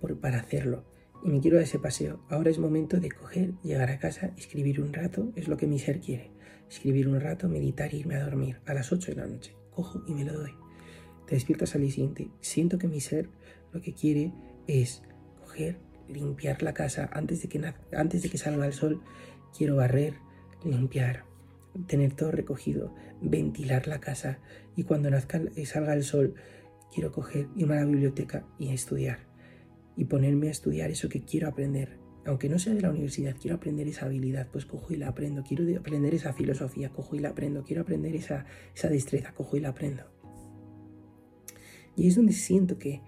[0.00, 0.84] por, para hacerlo.
[1.22, 2.24] Y me quiero dar ese paseo.
[2.30, 5.78] Ahora es momento de coger, llegar a casa, escribir un rato, es lo que mi
[5.78, 6.30] ser quiere.
[6.68, 9.54] Escribir un rato, meditar e irme a dormir a las 8 de la noche.
[9.70, 10.52] Cojo y me lo doy.
[11.30, 12.28] Te despiertas al día siguiente.
[12.40, 13.28] Siento que mi ser
[13.72, 14.32] lo que quiere
[14.66, 15.04] es
[15.38, 15.78] coger,
[16.08, 19.00] limpiar la casa antes de que, salga el sol.
[19.56, 20.14] Quiero barrer,
[20.64, 21.22] limpiar,
[21.86, 24.40] tener todo recogido, ventilar la casa
[24.74, 26.34] y cuando nazca y salga el sol
[26.92, 29.20] quiero coger, irme a la biblioteca y estudiar
[29.96, 32.00] y ponerme a estudiar eso que quiero aprender.
[32.26, 35.44] Aunque no sea de la universidad, quiero aprender esa habilidad, pues cojo y la aprendo.
[35.44, 37.62] Quiero aprender esa filosofía, cojo y la aprendo.
[37.62, 40.19] Quiero aprender esa, esa destreza, cojo y la aprendo.
[42.00, 43.02] Y es donde siento que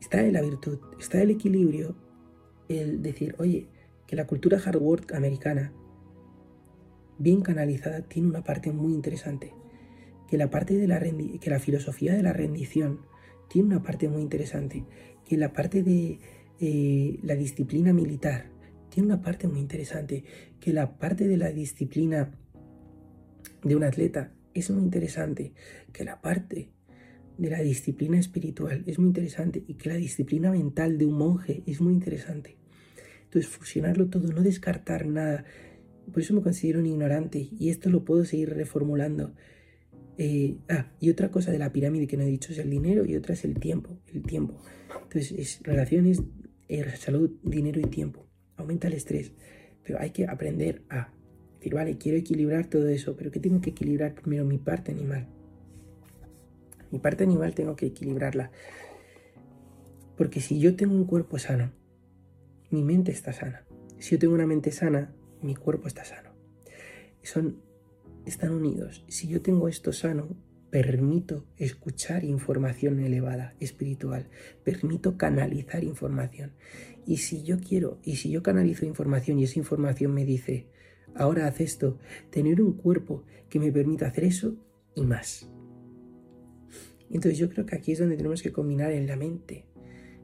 [0.00, 1.94] está la virtud, está el equilibrio,
[2.70, 3.68] el decir, oye,
[4.06, 5.74] que la cultura hard work americana
[7.18, 9.52] bien canalizada, tiene una parte muy interesante.
[10.26, 13.00] Que la parte de la que la filosofía de la rendición
[13.50, 14.86] tiene una parte muy interesante.
[15.26, 16.18] Que la parte de
[16.60, 18.50] eh, la disciplina militar
[18.88, 20.24] tiene una parte muy interesante.
[20.60, 22.32] Que la parte de la disciplina
[23.62, 25.52] de un atleta es muy interesante.
[25.92, 26.73] Que la parte
[27.38, 29.62] de la disciplina espiritual es muy interesante.
[29.66, 32.56] Y que la disciplina mental de un monje es muy interesante.
[33.24, 35.44] Entonces, fusionarlo todo, no descartar nada,
[36.12, 39.34] por eso me considero un ignorante y esto lo puedo seguir reformulando.
[40.16, 43.04] Eh, ah, y otra cosa de la pirámide que no he dicho es el dinero
[43.04, 43.98] y otra es el tiempo.
[44.12, 44.60] El tiempo.
[45.02, 46.22] Entonces, es relaciones,
[46.68, 48.26] eh, salud, dinero y tiempo.
[48.56, 49.32] Aumenta el estrés.
[49.82, 51.12] Pero hay que aprender a
[51.56, 54.44] decir, vale, quiero equilibrar todo eso, pero ¿qué tengo que equilibrar primero?
[54.44, 55.33] Mi parte animal.
[56.94, 58.52] Mi parte animal tengo que equilibrarla.
[60.16, 61.72] Porque si yo tengo un cuerpo sano,
[62.70, 63.64] mi mente está sana.
[63.98, 66.30] Si yo tengo una mente sana, mi cuerpo está sano.
[67.24, 67.60] Son,
[68.26, 69.04] están unidos.
[69.08, 70.36] Si yo tengo esto sano,
[70.70, 74.28] permito escuchar información elevada, espiritual,
[74.62, 76.52] permito canalizar información.
[77.06, 80.68] Y si yo quiero, y si yo canalizo información y esa información me dice,
[81.16, 81.98] ahora haz esto,
[82.30, 84.54] tener un cuerpo que me permita hacer eso
[84.94, 85.48] y más.
[87.14, 89.64] Entonces yo creo que aquí es donde tenemos que combinar en la mente.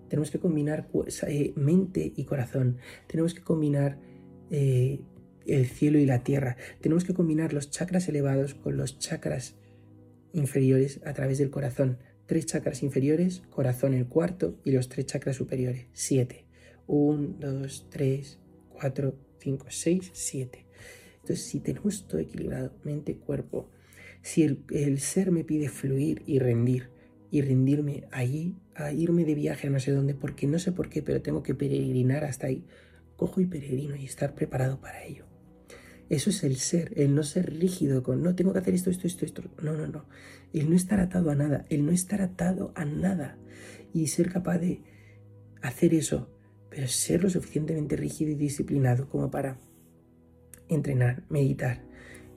[0.09, 0.89] Tenemos que combinar
[1.29, 2.79] eh, mente y corazón.
[3.07, 3.99] Tenemos que combinar
[4.51, 5.01] eh,
[5.47, 6.57] el cielo y la tierra.
[6.81, 9.55] Tenemos que combinar los chakras elevados con los chakras
[10.33, 11.99] inferiores a través del corazón.
[12.27, 15.87] Tres chakras inferiores, corazón el cuarto y los tres chakras superiores.
[15.93, 16.47] Siete.
[16.89, 20.67] Un, dos, tres, cuatro, cinco, seis, siete.
[21.21, 23.71] Entonces, si tenemos todo equilibrado, mente, cuerpo,
[24.23, 26.91] si el, ser me pide fluir y rendir,
[27.31, 30.89] y rendirme allí, a irme de viaje a no sé dónde, porque no sé por
[30.89, 32.65] qué, pero tengo que peregrinar hasta ahí,
[33.17, 35.27] cojo y peregrino y estar preparado para ello.
[36.09, 39.07] Eso es el ser, el no ser rígido con, no, tengo que hacer esto, esto,
[39.07, 39.43] esto, esto.
[39.63, 40.07] No, no, no.
[40.53, 43.39] El no estar atado a nada, el no estar atado a nada
[43.95, 44.83] y ser capaz de
[45.63, 46.29] hacer eso,
[46.69, 49.59] pero ser lo suficientemente rígido y disciplinado como para
[50.69, 51.83] entrenar, meditar,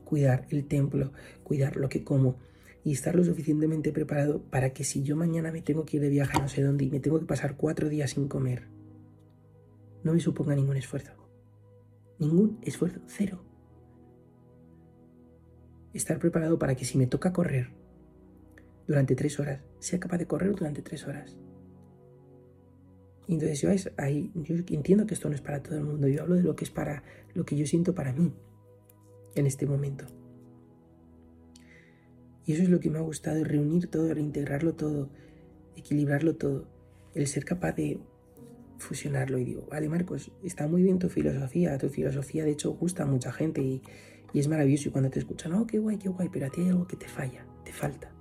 [0.04, 1.12] cuidar el templo,
[1.44, 2.38] cuidar lo que como
[2.84, 6.10] y estar lo suficientemente preparado para que si yo mañana me tengo que ir de
[6.10, 8.68] viaje a no sé dónde y me tengo que pasar cuatro días sin comer,
[10.04, 11.12] no me suponga ningún esfuerzo.
[12.20, 13.44] Ningún esfuerzo, cero
[15.94, 17.70] estar preparado para que si me toca correr
[18.88, 21.38] durante tres horas, sea capaz de correr durante tres horas.
[23.28, 26.24] Y entonces yo, ahí, yo entiendo que esto no es para todo el mundo, yo
[26.24, 28.34] hablo de lo que es para lo que yo siento para mí
[29.36, 30.06] en este momento.
[32.46, 35.10] Y eso es lo que me ha gustado, reunir todo, reintegrarlo todo,
[35.76, 36.68] equilibrarlo todo,
[37.16, 38.00] el ser capaz de
[38.78, 39.38] fusionarlo.
[39.38, 43.06] Y digo, vale Marcos, está muy bien tu filosofía, tu filosofía de hecho gusta a
[43.06, 43.82] mucha gente y,
[44.34, 46.62] y es maravilloso y cuando te escuchan, oh, qué guay, qué guay, pero a ti
[46.62, 48.12] hay algo que te falla, te falta.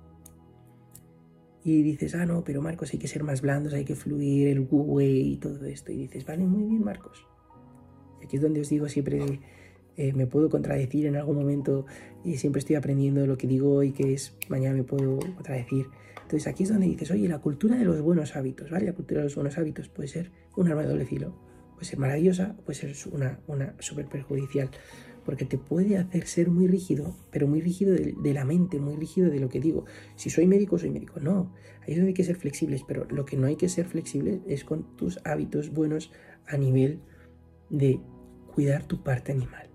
[1.65, 4.61] Y dices, ah, no, pero Marcos, hay que ser más blandos, hay que fluir, el
[4.61, 5.91] güey y todo esto.
[5.93, 7.25] Y dices, vale, muy bien, Marcos.
[8.21, 9.39] Aquí es donde os digo siempre,
[9.97, 11.85] eh, me puedo contradecir en algún momento
[12.23, 15.87] y siempre estoy aprendiendo lo que digo y que es, mañana me puedo contradecir.
[16.21, 18.85] Entonces aquí es donde dices, oye, la cultura de los buenos hábitos, ¿vale?
[18.85, 21.35] La cultura de los buenos hábitos puede ser un arma de doble filo,
[21.73, 24.69] puede ser maravillosa, puede ser una, una súper perjudicial
[25.25, 29.29] porque te puede hacer ser muy rígido, pero muy rígido de, la mente, muy rígido
[29.29, 29.85] de lo que digo.
[30.15, 31.19] Si soy médico, soy médico.
[31.19, 33.85] No, ahí es donde hay que ser flexibles, pero lo que no hay que ser
[33.85, 36.11] flexibles es con tus hábitos buenos
[36.47, 36.99] a nivel
[37.69, 37.99] de
[38.53, 39.72] cuidar tu parte animal.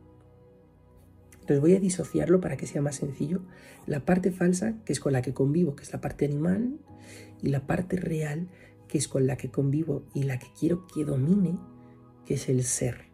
[1.49, 3.40] Entonces voy a disociarlo para que sea más sencillo.
[3.86, 6.78] La parte falsa, que es con la que convivo, que es la parte animal,
[7.42, 8.49] y la parte real,
[8.86, 11.59] que es con la que convivo y la que quiero que domine,
[12.26, 13.09] que es el ser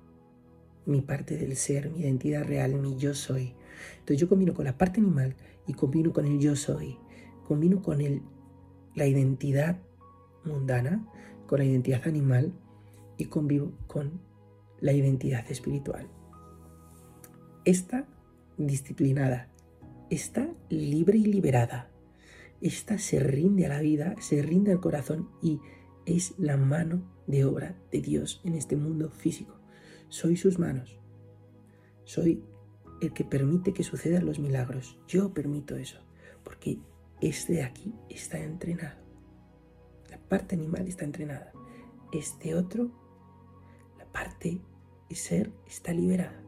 [0.86, 3.54] mi parte del ser, mi identidad real, mi yo soy.
[3.92, 5.34] Entonces yo combino con la parte animal
[5.66, 6.98] y combino con el yo soy.
[7.46, 8.22] Combino con el,
[8.94, 9.78] la identidad
[10.44, 11.06] mundana,
[11.46, 12.52] con la identidad animal
[13.16, 14.20] y convivo con
[14.80, 16.08] la identidad espiritual.
[17.64, 18.06] Esta
[18.56, 19.48] disciplinada,
[20.10, 21.90] está libre y liberada.
[22.60, 25.60] Esta se rinde a la vida, se rinde al corazón y
[26.06, 29.58] es la mano de obra de Dios en este mundo físico.
[30.08, 30.98] Soy sus manos.
[32.04, 32.42] Soy
[33.00, 34.98] el que permite que sucedan los milagros.
[35.08, 35.98] Yo permito eso,
[36.42, 36.78] porque
[37.20, 39.02] este de aquí está entrenado.
[40.10, 41.52] La parte animal está entrenada.
[42.12, 42.90] Este otro,
[43.98, 44.60] la parte
[45.14, 46.43] ser, está liberada.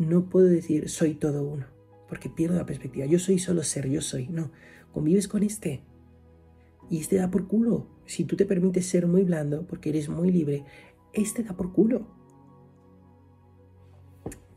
[0.00, 1.66] No puedo decir soy todo uno,
[2.08, 3.06] porque pierdo la perspectiva.
[3.06, 4.26] Yo soy solo ser, yo soy.
[4.26, 4.50] No,
[4.92, 5.82] convives con este.
[6.90, 7.86] Y este da por culo.
[8.06, 10.64] Si tú te permites ser muy blando, porque eres muy libre,
[11.12, 12.18] este da por culo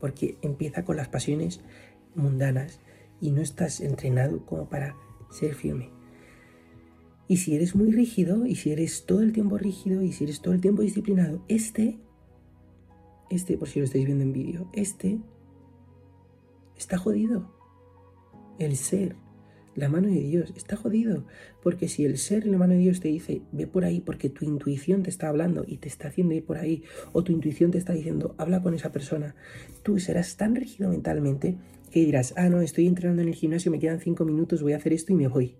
[0.04, 1.62] porque empieza con las pasiones
[2.14, 2.78] mundanas
[3.22, 4.94] y no estás entrenado como para
[5.30, 5.88] ser firme.
[7.26, 10.42] Y si eres muy rígido, y si eres todo el tiempo rígido, y si eres
[10.42, 11.96] todo el tiempo disciplinado, este,
[13.30, 15.20] este, por si lo estáis viendo en vídeo, este
[16.76, 17.52] está jodido.
[18.58, 19.16] El ser
[19.74, 20.52] la mano de Dios.
[20.56, 21.26] Está jodido.
[21.62, 24.28] Porque si el ser en la mano de Dios te dice, ve por ahí porque
[24.28, 27.70] tu intuición te está hablando y te está haciendo ir por ahí, o tu intuición
[27.70, 29.34] te está diciendo, habla con esa persona,
[29.82, 31.56] tú serás tan rígido mentalmente
[31.90, 34.76] que dirás, ah, no, estoy entrenando en el gimnasio, me quedan cinco minutos, voy a
[34.76, 35.56] hacer esto y me voy.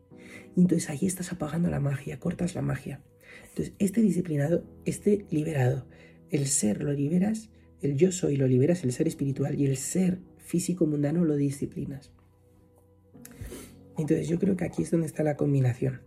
[0.57, 3.01] Y entonces ahí estás apagando la magia, cortas la magia.
[3.49, 5.87] Entonces, este disciplinado, este liberado,
[6.31, 7.51] el ser lo liberas,
[7.83, 12.13] el yo soy lo liberas, el ser espiritual, y el ser físico mundano lo disciplinas.
[13.97, 16.01] Entonces yo creo que aquí es donde está la combinación.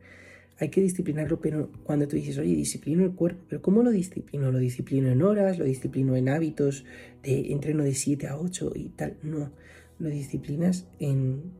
[0.59, 4.51] Hay que disciplinarlo, pero cuando tú dices, oye, disciplino el cuerpo, pero ¿cómo lo disciplino?
[4.51, 5.59] ¿Lo disciplino en horas?
[5.59, 6.83] ¿Lo disciplino en hábitos
[7.21, 9.17] de entreno de 7 a 8 y tal?
[9.21, 9.51] No,
[9.99, 11.51] lo disciplinas en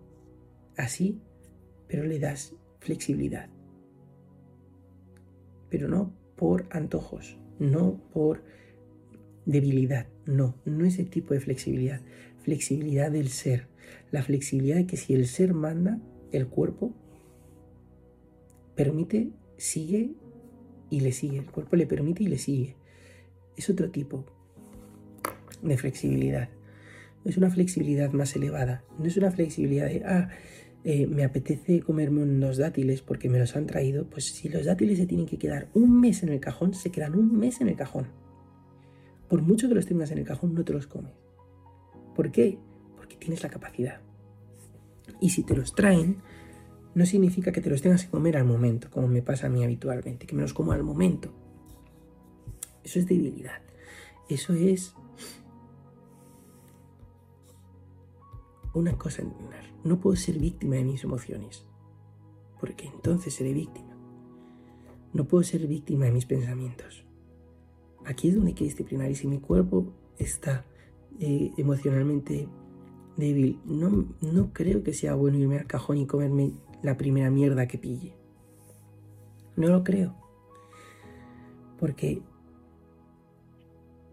[0.78, 1.20] así,
[1.88, 3.50] pero le das flexibilidad.
[5.70, 8.42] Pero no por antojos, no por
[9.46, 12.02] debilidad, no, no ese tipo de flexibilidad,
[12.48, 13.68] flexibilidad del ser,
[14.10, 16.00] la flexibilidad de que si el ser manda,
[16.32, 16.94] el cuerpo
[18.74, 20.14] permite, sigue
[20.90, 21.40] y le sigue.
[21.40, 22.78] El cuerpo le permite y le sigue.
[23.58, 24.24] Es otro tipo
[25.62, 26.48] de flexibilidad.
[27.26, 28.86] Es una flexibilidad más elevada.
[28.98, 30.30] No es una flexibilidad de, ah,
[30.86, 34.10] eh, me apetece comerme unos dátiles porque me los han traído.
[34.10, 37.14] Pues si los dátiles se tienen que quedar un mes en el cajón, se quedan
[37.14, 38.08] un mes en el cajón.
[39.28, 41.27] Por mucho que los tengas en el cajón, no te los comes.
[42.18, 42.58] ¿Por qué?
[42.96, 44.02] Porque tienes la capacidad.
[45.22, 46.18] Y si te los traen,
[46.96, 49.64] no significa que te los tengas que comer al momento, como me pasa a mí
[49.64, 51.32] habitualmente, que me los como al momento.
[52.84, 53.62] Eso es debilidad.
[54.30, 54.96] Eso es
[58.74, 59.22] una cosa
[59.84, 61.66] No puedo ser víctima de mis emociones,
[62.60, 63.96] porque entonces seré víctima.
[65.14, 67.06] No puedo ser víctima de mis pensamientos.
[68.06, 70.66] Aquí es donde hay que disciplinar y si mi cuerpo está
[71.20, 72.48] eh, emocionalmente
[73.16, 76.54] débil, no, no creo que sea bueno irme al cajón y comerme
[76.84, 78.14] la primera mierda que pille.
[79.56, 80.16] No lo creo.
[81.80, 82.22] Porque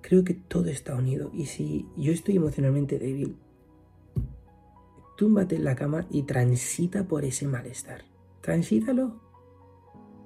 [0.00, 1.30] creo que todo está unido.
[1.34, 3.36] Y si yo estoy emocionalmente débil,
[5.16, 8.04] túmbate en la cama y transita por ese malestar.
[8.40, 9.20] Transítalo.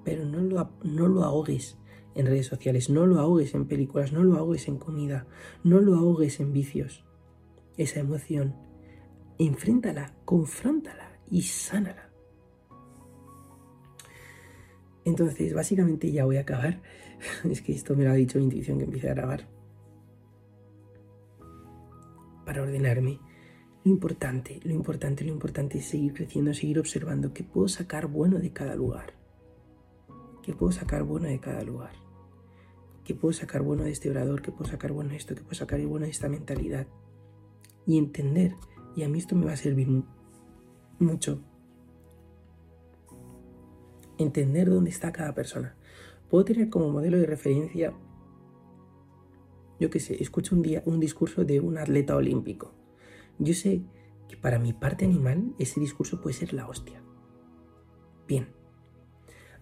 [0.05, 1.77] Pero no lo, no lo ahogues
[2.19, 5.27] en redes sociales, no lo ahogues en películas, no lo ahogues en comida,
[5.63, 7.05] no lo ahogues en vicios.
[7.77, 8.57] Esa emoción,
[9.39, 12.11] enfréntala, confróntala y sánala.
[15.05, 16.83] Entonces, básicamente ya voy a acabar.
[17.51, 19.49] Es que esto me lo ha dicho mi intuición que empiece a grabar.
[22.45, 23.21] Para ordenarme.
[23.85, 28.39] Lo importante, lo importante, lo importante es seguir creciendo, seguir observando qué puedo sacar bueno
[28.39, 29.15] de cada lugar.
[30.43, 32.08] ¿Qué puedo sacar bueno de cada lugar?
[33.09, 34.43] ¿Qué puedo sacar bueno de este orador?
[34.43, 35.35] ¿Qué puedo sacar bueno de esto?
[35.35, 36.87] ¿Qué puedo sacar bueno de esta mentalidad?
[37.87, 38.55] Y entender,
[38.95, 39.89] y a mí esto me va a servir
[40.99, 41.41] mucho,
[44.19, 45.75] entender dónde está cada persona.
[46.29, 47.95] Puedo tener como modelo de referencia,
[49.81, 52.75] yo qué sé, escucho un día un discurso de un atleta olímpico.
[53.39, 53.85] Yo sé
[54.29, 57.03] que para mi parte animal ese discurso puede ser la hostia.
[58.27, 58.49] Bien.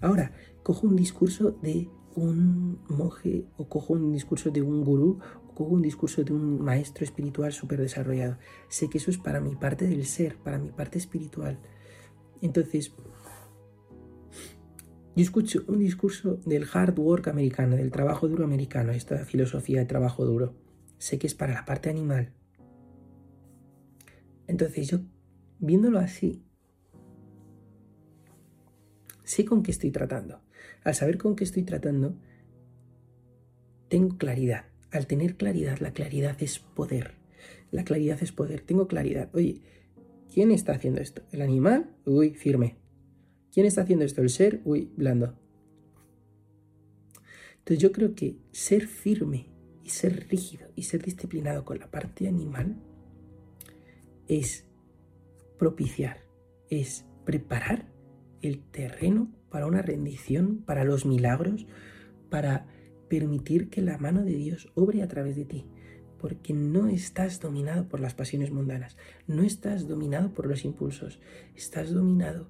[0.00, 0.32] Ahora,
[0.64, 5.74] cojo un discurso de un monje o cojo un discurso de un gurú o cojo
[5.74, 8.38] un discurso de un maestro espiritual súper desarrollado.
[8.68, 11.58] Sé que eso es para mi parte del ser, para mi parte espiritual.
[12.40, 12.92] Entonces,
[15.14, 19.86] yo escucho un discurso del hard work americano, del trabajo duro americano, esta filosofía de
[19.86, 20.54] trabajo duro.
[20.98, 22.32] Sé que es para la parte animal.
[24.46, 25.00] Entonces yo,
[25.58, 26.44] viéndolo así,
[29.22, 30.45] sé con qué estoy tratando.
[30.86, 32.14] Al saber con qué estoy tratando,
[33.88, 34.66] tengo claridad.
[34.92, 37.14] Al tener claridad, la claridad es poder.
[37.72, 38.60] La claridad es poder.
[38.60, 39.28] Tengo claridad.
[39.34, 39.62] Oye,
[40.32, 41.22] ¿quién está haciendo esto?
[41.32, 41.90] ¿El animal?
[42.04, 42.76] Uy, firme.
[43.52, 44.22] ¿Quién está haciendo esto?
[44.22, 45.36] El ser, uy, blando.
[47.58, 49.48] Entonces yo creo que ser firme
[49.82, 52.76] y ser rígido y ser disciplinado con la parte animal
[54.28, 54.64] es
[55.58, 56.20] propiciar,
[56.70, 57.88] es preparar
[58.40, 61.66] el terreno para una rendición, para los milagros,
[62.30, 62.66] para
[63.08, 65.66] permitir que la mano de Dios obre a través de ti,
[66.18, 71.20] porque no estás dominado por las pasiones mundanas, no estás dominado por los impulsos,
[71.54, 72.48] estás dominado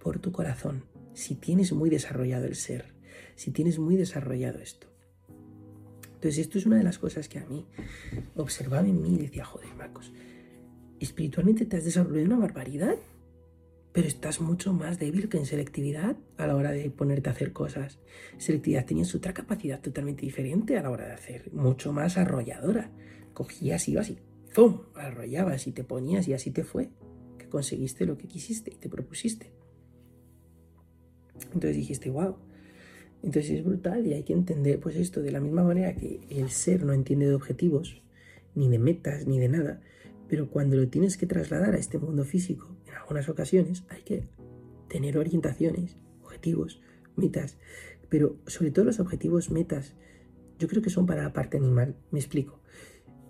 [0.00, 2.94] por tu corazón, si tienes muy desarrollado el ser,
[3.34, 4.88] si tienes muy desarrollado esto.
[6.14, 7.66] Entonces esto es una de las cosas que a mí
[8.36, 10.12] observaba en mí y decía, joder, Marcos,
[11.00, 12.94] espiritualmente te has desarrollado una barbaridad,
[13.92, 17.52] pero estás mucho más débil que en selectividad a la hora de ponerte a hacer
[17.52, 17.98] cosas.
[18.38, 22.90] Selectividad tenías otra capacidad totalmente diferente a la hora de hacer, mucho más arrolladora.
[23.34, 24.18] Cogías, ibas y
[24.54, 24.80] ¡pum!
[24.94, 26.90] arrollabas y te ponías y así te fue,
[27.38, 29.52] que conseguiste lo que quisiste y te propusiste.
[31.52, 32.36] Entonces dijiste, wow.
[33.22, 36.50] Entonces es brutal y hay que entender pues esto de la misma manera que el
[36.50, 38.02] ser no entiende de objetivos,
[38.54, 39.80] ni de metas, ni de nada,
[40.28, 44.28] pero cuando lo tienes que trasladar a este mundo físico, en algunas ocasiones hay que
[44.88, 46.80] tener orientaciones, objetivos,
[47.16, 47.58] metas,
[48.08, 49.94] pero sobre todo los objetivos, metas,
[50.58, 52.60] yo creo que son para la parte animal, me explico.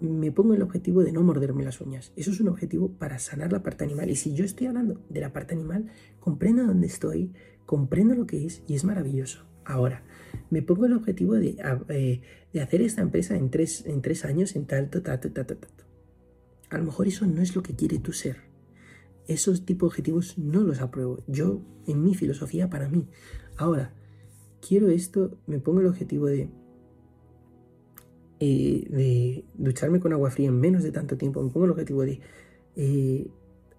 [0.00, 2.12] Me pongo el objetivo de no morderme las uñas.
[2.16, 4.10] Eso es un objetivo para sanar la parte animal.
[4.10, 5.86] Y si yo estoy hablando de la parte animal,
[6.18, 7.32] comprendo dónde estoy,
[7.64, 9.46] comprendo lo que es y es maravilloso.
[9.64, 10.02] Ahora,
[10.50, 11.56] me pongo el objetivo de,
[11.88, 15.58] eh, hacer esta empresa en tres, en tres años en tal, tal, tal, tal, tal,
[16.70, 18.51] A lo mejor eso no es lo que quiere tu ser.
[19.28, 21.22] Esos tipos de objetivos no los apruebo.
[21.26, 23.08] Yo, en mi filosofía, para mí.
[23.56, 23.94] Ahora,
[24.66, 26.48] quiero esto, me pongo el objetivo de,
[28.40, 31.42] eh, de ducharme con agua fría en menos de tanto tiempo.
[31.42, 32.20] Me pongo el objetivo de
[32.76, 33.30] eh,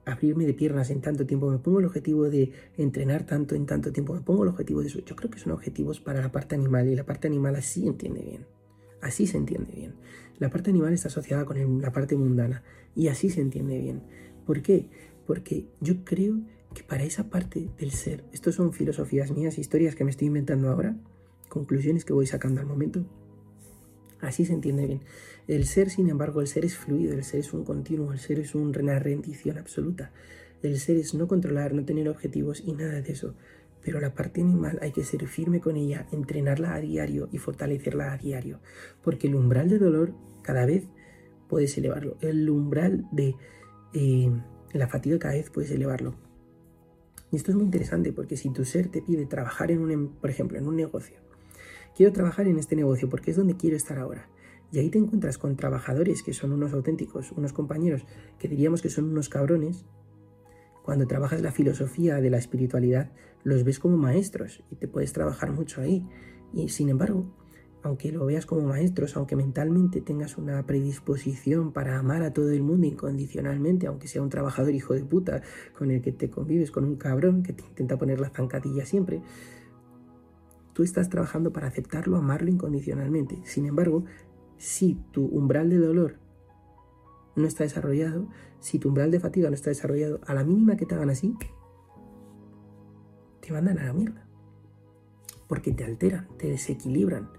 [0.06, 3.92] abrirme de piernas en tanto tiempo, me pongo el objetivo de entrenar tanto en tanto
[3.92, 5.00] tiempo, me pongo el objetivo de eso.
[5.00, 8.22] Yo creo que son objetivos para la parte animal y la parte animal así entiende
[8.22, 8.46] bien.
[9.02, 9.96] Así se entiende bien.
[10.40, 12.64] La parte animal está asociada con la parte mundana
[12.96, 14.04] y así se entiende bien.
[14.46, 14.90] ¿Por qué?
[15.26, 16.40] Porque yo creo
[16.74, 20.70] que para esa parte del ser, estos son filosofías mías, historias que me estoy inventando
[20.70, 20.96] ahora,
[21.50, 23.06] conclusiones que voy sacando al momento,
[24.24, 25.02] Así se entiende bien.
[25.48, 28.40] El ser, sin embargo, el ser es fluido, el ser es un continuo, el ser
[28.40, 30.12] es una rendición absoluta.
[30.62, 33.36] El ser es no controlar, no tener objetivos y nada de eso.
[33.84, 38.14] Pero la parte animal hay que ser firme con ella, entrenarla a diario y fortalecerla
[38.14, 38.62] a diario.
[39.04, 40.86] Porque el umbral de dolor cada vez
[41.50, 42.16] puedes elevarlo.
[42.22, 43.36] El umbral de
[43.94, 44.32] eh,
[44.80, 46.16] la fatiga cada vez puedes elevarlo.
[47.32, 50.08] Y esto es muy interesante porque si tu ser te pide trabajar en un, em,
[50.10, 51.18] por ejemplo, en un negocio,
[51.96, 54.30] quiero trabajar en este negocio porque es donde quiero estar ahora.
[54.72, 58.06] Y ahí te encuentras con trabajadores que son unos auténticos, unos compañeros
[58.40, 59.86] que diríamos que son unos cabrones.
[60.84, 63.12] Cuando trabajas la filosofía de la espiritualidad,
[63.44, 66.08] los ves como maestros y te puedes trabajar mucho ahí.
[66.54, 67.26] Y sin embargo,
[67.84, 72.64] aunque lo veas como maestros, aunque mentalmente tengas una predisposición para amar a todo el
[72.64, 75.42] mundo incondicionalmente, aunque sea un trabajador hijo de puta
[75.78, 79.22] con el que te convives, con un cabrón que te intenta poner la zancadilla siempre,
[80.72, 83.42] tú estás trabajando para aceptarlo, amarlo incondicionalmente.
[83.44, 84.06] Sin embargo,
[84.58, 86.16] si tu umbral de dolor
[87.36, 88.30] no está desarrollado,
[88.60, 91.36] si tu umbral de fatiga no está desarrollado, a la mínima que te hagan así,
[93.42, 94.26] te mandan a la mierda.
[95.48, 97.30] Porque te alteran, te desequilibran.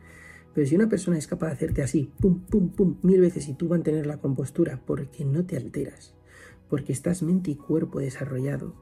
[0.54, 3.54] Pero si una persona es capaz de hacerte así, pum, pum, pum, mil veces y
[3.54, 6.14] tú mantener la compostura porque no te alteras,
[6.68, 8.74] porque estás mente y cuerpo desarrollado,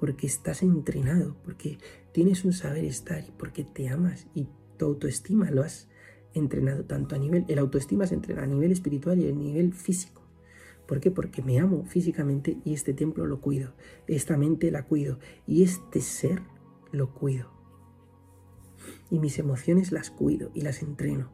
[0.00, 1.78] porque estás entrenado, porque
[2.12, 4.48] tienes un saber estar y porque te amas y
[4.78, 5.88] tu autoestima lo has
[6.34, 10.22] entrenado tanto a nivel, el autoestima se entrena a nivel espiritual y a nivel físico.
[10.86, 11.10] ¿Por qué?
[11.10, 13.74] Porque me amo físicamente y este templo lo cuido,
[14.06, 16.40] esta mente la cuido y este ser
[16.90, 17.57] lo cuido.
[19.10, 21.30] Y mis emociones las cuido y las entreno.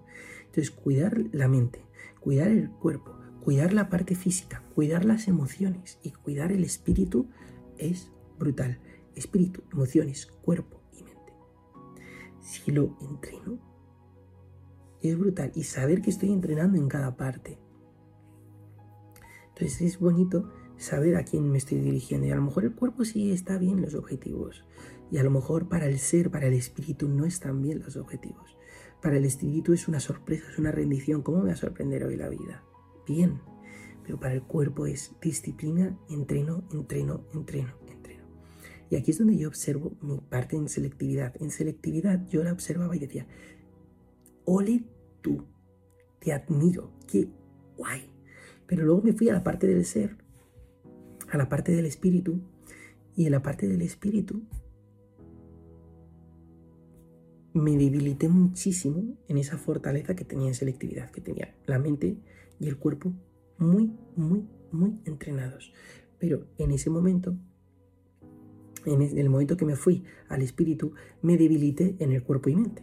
[0.47, 1.85] Entonces, cuidar la mente,
[2.21, 7.29] cuidar el cuerpo, cuidar la parte física, cuidar las emociones y cuidar el espíritu
[7.79, 8.79] es brutal.
[9.15, 11.33] Espíritu, emociones, cuerpo y mente.
[12.41, 13.59] Si lo entreno,
[15.03, 15.53] es brutal.
[15.55, 17.59] Y saber que estoy entrenando en cada parte.
[19.49, 22.27] Entonces es bonito saber a quién me estoy dirigiendo.
[22.27, 24.65] Y a lo mejor el cuerpo sí está bien los objetivos.
[25.11, 28.57] Y a lo mejor para el ser, para el espíritu, no están bien los objetivos.
[29.03, 31.23] Para el espíritu es una sorpresa, es una rendición.
[31.23, 32.65] ¿Cómo me va a sorprender hoy la vida?
[33.07, 33.41] Bien.
[34.03, 38.25] Pero para el cuerpo es disciplina, entreno, entreno, entreno, entreno.
[38.91, 41.35] Y aquí es donde yo observo mi parte en selectividad.
[41.41, 43.27] En selectividad yo la observaba y decía,
[44.45, 44.85] ole
[45.23, 45.47] tú,
[46.21, 47.29] te admiro, qué
[47.77, 48.11] guay.
[48.67, 50.17] Pero luego me fui a la parte del ser,
[51.35, 52.41] a la parte del espíritu,
[53.17, 54.43] y en la parte del espíritu
[57.53, 62.17] me debilité muchísimo en esa fortaleza que tenía en selectividad, que tenía la mente
[62.61, 63.13] y el cuerpo
[63.59, 65.73] muy, muy, muy entrenados.
[66.19, 67.37] Pero en ese momento,
[68.87, 72.83] en el momento que me fui al espíritu, me debilité en el cuerpo y mente.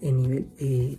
[0.00, 0.98] En nivel, eh,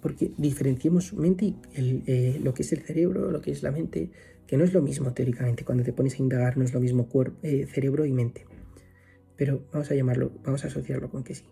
[0.00, 4.10] porque diferenciemos mente y eh, lo que es el cerebro, lo que es la mente,
[4.46, 7.08] que no es lo mismo teóricamente, cuando te pones a indagar no es lo mismo
[7.08, 8.46] cuerpo, eh, cerebro y mente.
[9.36, 11.44] Pero vamos a llamarlo, vamos a asociarlo con que sí.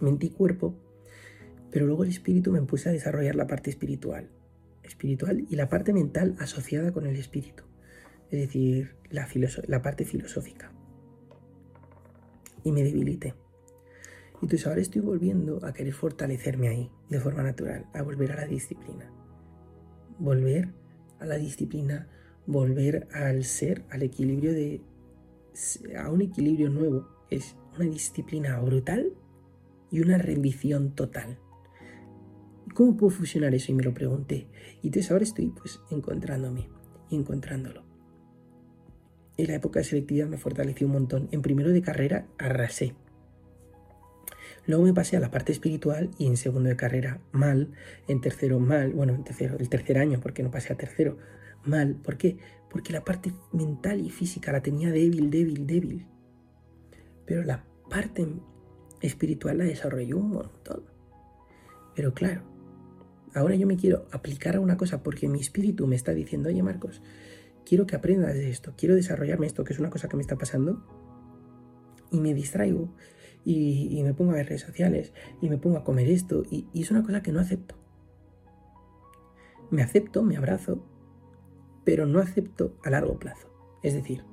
[0.00, 0.74] Mente y cuerpo,
[1.70, 4.28] pero luego el espíritu me puse a desarrollar la parte espiritual,
[4.82, 7.64] espiritual y la parte mental asociada con el espíritu,
[8.30, 9.28] es decir, la,
[9.66, 10.72] la parte filosófica.
[12.64, 13.34] Y me debilité.
[14.40, 18.36] Y entonces ahora estoy volviendo a querer fortalecerme ahí, de forma natural, a volver a
[18.36, 19.10] la disciplina.
[20.18, 20.79] Volver
[21.20, 22.08] a la disciplina,
[22.46, 24.80] volver al ser, al equilibrio de...
[25.96, 27.06] a un equilibrio nuevo.
[27.30, 29.12] Es una disciplina brutal
[29.90, 31.38] y una rendición total.
[32.74, 33.72] ¿Cómo puedo fusionar eso?
[33.72, 34.48] Y me lo pregunté.
[34.82, 36.68] Y entonces ahora estoy pues encontrándome
[37.10, 37.84] y encontrándolo.
[39.36, 41.28] En la época de selectividad me fortaleció un montón.
[41.32, 42.94] En primero de carrera arrasé.
[44.66, 47.72] Luego me pasé a la parte espiritual y en segundo de carrera mal,
[48.08, 51.18] en tercero mal, bueno, en tercero, el tercer año, porque no pasé a tercero,
[51.64, 51.94] mal.
[51.96, 52.38] ¿Por qué?
[52.70, 56.06] Porque la parte mental y física la tenía débil, débil, débil.
[57.26, 58.26] Pero la parte
[59.00, 60.84] espiritual la desarrolló un montón.
[61.94, 62.42] Pero claro,
[63.34, 66.62] ahora yo me quiero aplicar a una cosa porque mi espíritu me está diciendo, oye
[66.62, 67.02] Marcos,
[67.64, 70.36] quiero que aprendas de esto, quiero desarrollarme esto, que es una cosa que me está
[70.36, 70.84] pasando,
[72.10, 72.92] y me distraigo
[73.44, 76.82] y, me pongo a ver redes sociales y me pongo a comer esto y, y
[76.82, 77.76] es una cosa que no acepto.
[79.70, 80.84] Me acepto, me abrazo,
[81.84, 83.48] pero no acepto a largo plazo.
[83.82, 84.24] Es decir,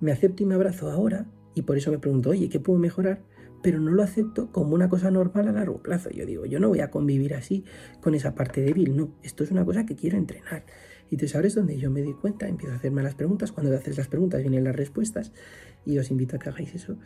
[0.00, 3.22] me acepto y me abrazo ahora y por eso me pregunto, oye, ¿qué puedo mejorar?
[3.62, 6.10] Pero no lo acepto como una cosa normal a largo plazo.
[6.10, 7.64] Yo digo, yo no voy a convivir así
[8.00, 10.64] con esa parte débil, no, esto es una cosa que quiero entrenar.
[11.10, 13.70] Y entonces ahora es donde yo me doy cuenta, empiezo a hacerme las preguntas, cuando
[13.70, 15.32] te haces las preguntas vienen las respuestas
[15.84, 16.96] y os invito a que hagáis eso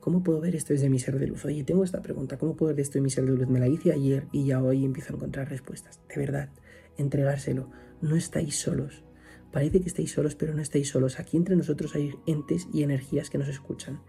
[0.00, 1.44] ¿Cómo puedo ver esto desde mi ser de luz?
[1.44, 3.48] Oye, tengo esta pregunta, ¿cómo puedo ver esto en mi ser de luz?
[3.48, 6.00] Me la hice ayer y ya hoy empiezo a encontrar respuestas.
[6.08, 6.48] De verdad,
[6.96, 7.70] entregárselo.
[8.00, 9.04] No estáis solos.
[9.52, 11.18] Parece que estáis solos, pero no estáis solos.
[11.20, 14.00] Aquí entre nosotros hay entes y energías que nos escuchan.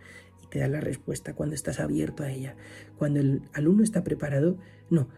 [0.42, 2.56] Y te da la respuesta, cuando estás abierto a ella.
[2.98, 4.58] Cuando el alumno está preparado,
[4.90, 5.10] no,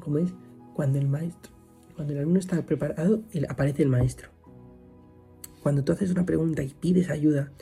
[0.00, 0.32] ¿cómo es?
[0.74, 1.52] Cuando el maestro,
[1.96, 4.30] cuando el alumno está preparado, aparece el maestro.
[5.62, 7.52] Cuando tú haces una pregunta y pides ayuda,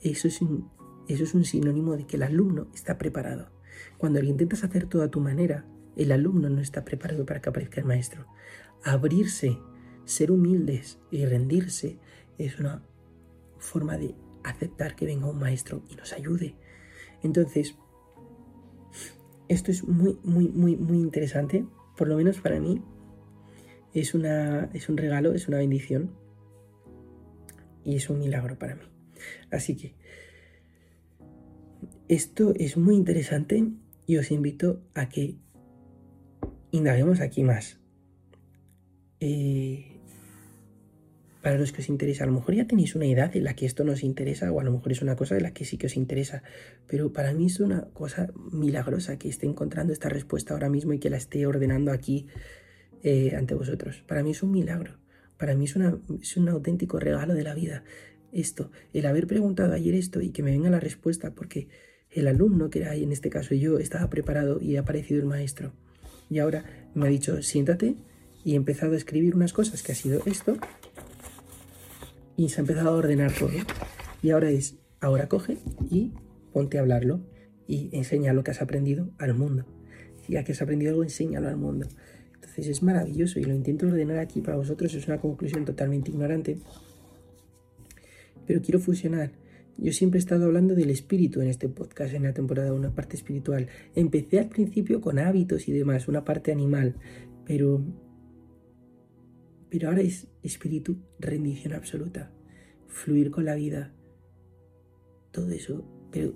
[0.00, 0.70] eso es, un,
[1.08, 3.50] eso es un sinónimo de que el alumno está preparado.
[3.96, 5.64] Cuando lo intentas hacer todo a tu manera,
[5.96, 8.26] el alumno no está preparado para que aparezca el maestro.
[8.84, 9.58] Abrirse,
[10.04, 11.98] ser humildes y rendirse
[12.38, 12.82] es una
[13.58, 16.54] forma de aceptar que venga un maestro y nos ayude.
[17.22, 17.76] Entonces,
[19.48, 21.66] esto es muy, muy, muy, muy interesante.
[21.96, 22.82] Por lo menos para mí
[23.92, 26.14] es, una, es un regalo, es una bendición
[27.84, 28.82] y es un milagro para mí.
[29.50, 29.94] Así que
[32.08, 33.64] esto es muy interesante
[34.06, 35.36] y os invito a que
[36.70, 37.78] indaguemos aquí más.
[39.20, 39.84] Eh,
[41.42, 43.66] para los que os interesa, a lo mejor ya tenéis una edad en la que
[43.66, 45.86] esto nos interesa o a lo mejor es una cosa de la que sí que
[45.86, 46.42] os interesa,
[46.86, 50.98] pero para mí es una cosa milagrosa que esté encontrando esta respuesta ahora mismo y
[50.98, 52.26] que la esté ordenando aquí
[53.02, 54.02] eh, ante vosotros.
[54.06, 54.98] Para mí es un milagro.
[55.36, 57.84] Para mí es, un auténtico regalo de la vida
[58.32, 61.68] esto, el haber preguntado ayer esto y que me venga la respuesta, porque
[62.10, 65.72] el alumno, que era en este caso yo, estaba preparado y ha aparecido el maestro.
[66.30, 67.96] Y ahora me ha dicho, siéntate
[68.44, 70.56] y he empezado a escribir unas cosas que ha sido esto
[72.36, 73.50] y se ha empezado a ordenar todo.
[74.22, 75.58] Y ahora es, ahora coge
[75.90, 76.12] y
[76.52, 77.20] ponte a hablarlo
[77.66, 79.64] y enseña lo que has aprendido al mundo.
[80.28, 81.86] Ya que has aprendido algo, enséñalo al mundo
[82.66, 84.92] es maravilloso y lo intento ordenar aquí para vosotros.
[84.94, 86.58] Es una conclusión totalmente ignorante.
[88.46, 89.30] Pero quiero fusionar.
[89.80, 93.16] Yo siempre he estado hablando del espíritu en este podcast, en la temporada, una parte
[93.16, 93.68] espiritual.
[93.94, 96.96] Empecé al principio con hábitos y demás, una parte animal,
[97.46, 97.80] pero,
[99.70, 102.32] pero ahora es espíritu, rendición absoluta,
[102.88, 103.94] fluir con la vida,
[105.30, 105.84] todo eso.
[106.10, 106.34] Pero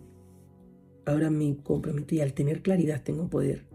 [1.04, 3.66] ahora me comprometo y al tener claridad tengo poder.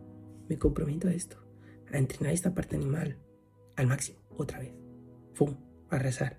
[0.47, 1.43] Me comprometo a esto
[1.91, 3.17] a entrenar esta parte animal
[3.75, 4.71] al máximo, otra vez.
[5.33, 5.57] ¡Fum!
[5.89, 6.37] A rezar.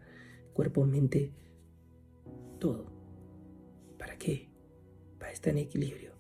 [0.55, 1.31] Cuerpo, mente,
[2.59, 2.98] todo.
[4.09, 4.49] ¿Para qué?
[5.19, 6.13] Para estar en equilibrio.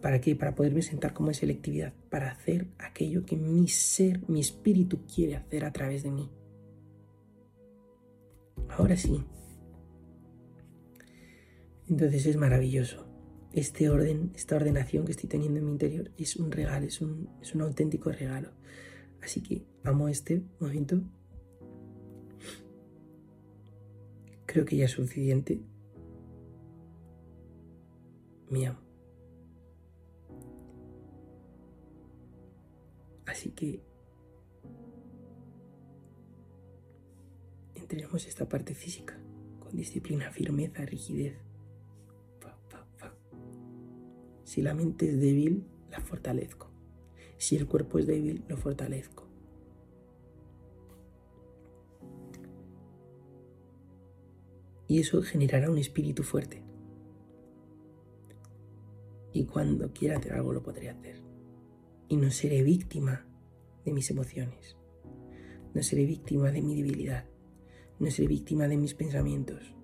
[0.00, 0.34] ¿Para qué?
[0.34, 1.92] Para poderme sentar como en selectividad.
[2.08, 6.30] Para hacer aquello que mi ser, mi espíritu quiere hacer a través de mí.
[8.70, 9.22] Ahora sí.
[11.90, 13.06] Entonces es maravilloso.
[13.52, 17.28] Este orden, esta ordenación que estoy teniendo en mi interior es un regalo, es un,
[17.42, 18.52] es un auténtico regalo.
[19.22, 21.02] Así que amo este momento.
[24.46, 25.60] Creo que ya es suficiente.
[28.50, 28.78] Amo.
[33.26, 33.82] Así que
[37.74, 39.18] entrenemos esta parte física
[39.60, 41.36] con disciplina, firmeza, rigidez.
[44.44, 46.70] Si la mente es débil, la fortalezco.
[47.36, 49.26] Si el cuerpo es débil, lo fortalezco.
[54.88, 56.65] Y eso generará un espíritu fuerte.
[59.32, 61.22] Y cuando quiera hacer algo lo podré hacer.
[62.08, 63.26] Y no seré víctima
[63.84, 64.76] de mis emociones.
[65.74, 67.24] No seré víctima de mi debilidad.
[67.98, 69.74] No seré víctima de mis pensamientos.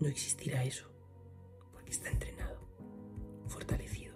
[0.00, 0.86] No existirá eso.
[1.72, 2.58] Porque está entrenado,
[3.46, 4.12] fortalecido.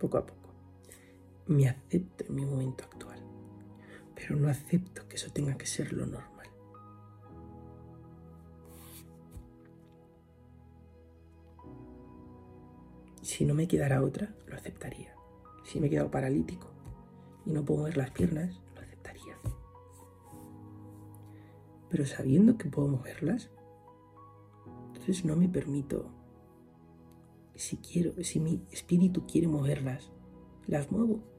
[0.00, 0.39] poco a poco.
[1.50, 3.18] Me acepto en mi momento actual,
[4.14, 6.46] pero no acepto que eso tenga que ser lo normal.
[13.20, 15.12] Si no me quedara otra, lo aceptaría.
[15.64, 16.68] Si me he quedado paralítico
[17.44, 19.36] y no puedo mover las piernas, lo aceptaría.
[21.88, 23.50] Pero sabiendo que puedo moverlas,
[24.86, 26.12] entonces no me permito
[27.56, 30.12] si quiero, si mi espíritu quiere moverlas,
[30.68, 31.29] las muevo.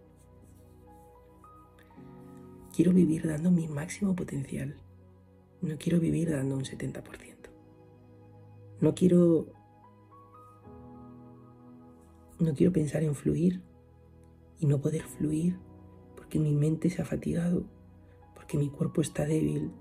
[2.73, 4.75] Quiero vivir dando mi máximo potencial.
[5.61, 7.03] No quiero vivir dando un 70%.
[8.79, 9.47] No quiero
[12.39, 13.61] no quiero pensar en fluir
[14.59, 15.59] y no poder fluir
[16.15, 17.65] porque mi mente se ha fatigado,
[18.33, 19.71] porque mi cuerpo está débil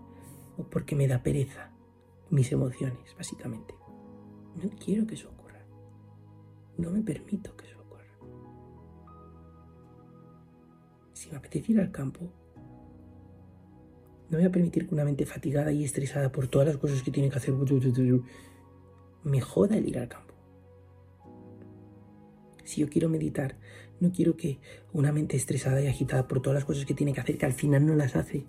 [0.59, 1.71] o porque me da pereza
[2.29, 3.75] mis emociones, básicamente.
[4.63, 5.31] No quiero que eso
[6.81, 8.05] no me permito que eso ocurra.
[11.13, 12.33] Si me apetece ir al campo,
[14.31, 17.11] no voy a permitir que una mente fatigada y estresada por todas las cosas que
[17.11, 17.53] tiene que hacer
[19.25, 20.35] me joda el ir al campo.
[22.65, 23.57] Si yo quiero meditar,
[23.99, 24.59] no quiero que
[24.93, 27.53] una mente estresada y agitada por todas las cosas que tiene que hacer, que al
[27.53, 28.47] final no las hace.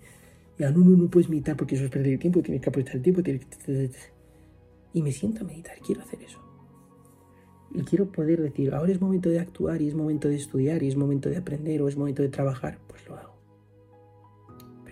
[0.58, 2.96] Ya, no, no, no puedes meditar porque eso es perder el tiempo, tienes que aprovechar
[2.96, 3.22] el tiempo.
[4.94, 6.38] Y me siento a meditar, quiero hacer eso.
[7.74, 10.88] Y quiero poder decir, ahora es momento de actuar y es momento de estudiar y
[10.88, 13.31] es momento de aprender o es momento de trabajar, pues lo hago.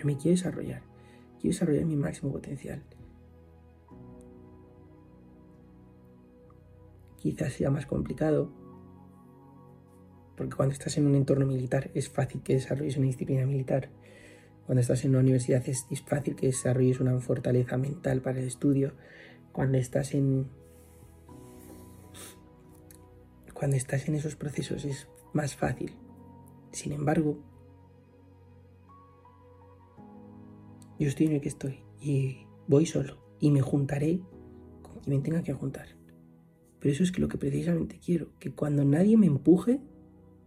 [0.00, 0.80] Pero me quiero desarrollar,
[1.38, 2.82] quiero desarrollar mi máximo potencial.
[7.18, 8.50] Quizás sea más complicado,
[10.38, 13.90] porque cuando estás en un entorno militar es fácil que desarrolles una disciplina militar.
[14.64, 18.94] Cuando estás en una universidad es fácil que desarrolles una fortaleza mental para el estudio.
[19.52, 20.48] Cuando estás en
[23.52, 25.92] cuando estás en esos procesos es más fácil.
[26.72, 27.36] Sin embargo,
[31.04, 34.20] yo estoy en el que estoy y voy solo y me juntaré
[34.82, 35.88] con quien me tenga que juntar.
[36.78, 39.80] Pero eso es que lo que precisamente quiero, que cuando nadie me empuje,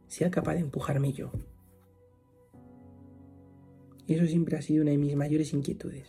[0.07, 1.31] sea capaz de empujarme yo.
[4.07, 6.07] Eso siempre ha sido una de mis mayores inquietudes.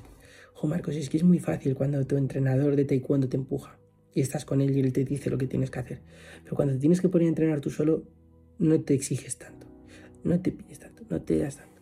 [0.53, 3.79] Jo, Marcos, es que es muy fácil cuando tu entrenador de taekwondo te empuja
[4.13, 6.03] y estás con él y él te dice lo que tienes que hacer.
[6.43, 8.05] Pero cuando te tienes que poner a entrenar tú solo,
[8.59, 9.67] no te exiges tanto,
[10.23, 11.74] no te pides tanto, no te das tanto.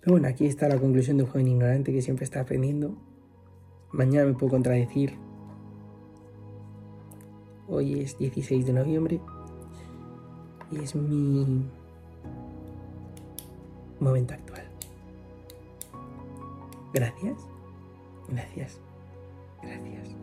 [0.00, 2.94] Pero bueno, aquí está la conclusión de un joven ignorante que siempre está aprendiendo.
[3.92, 5.14] Mañana me puedo contradecir.
[7.68, 9.20] Hoy es 16 de noviembre
[10.70, 11.64] y es mi
[14.00, 14.64] momento actual.
[16.94, 17.36] Gracias,
[18.28, 18.80] gracias,
[19.62, 20.17] gracias.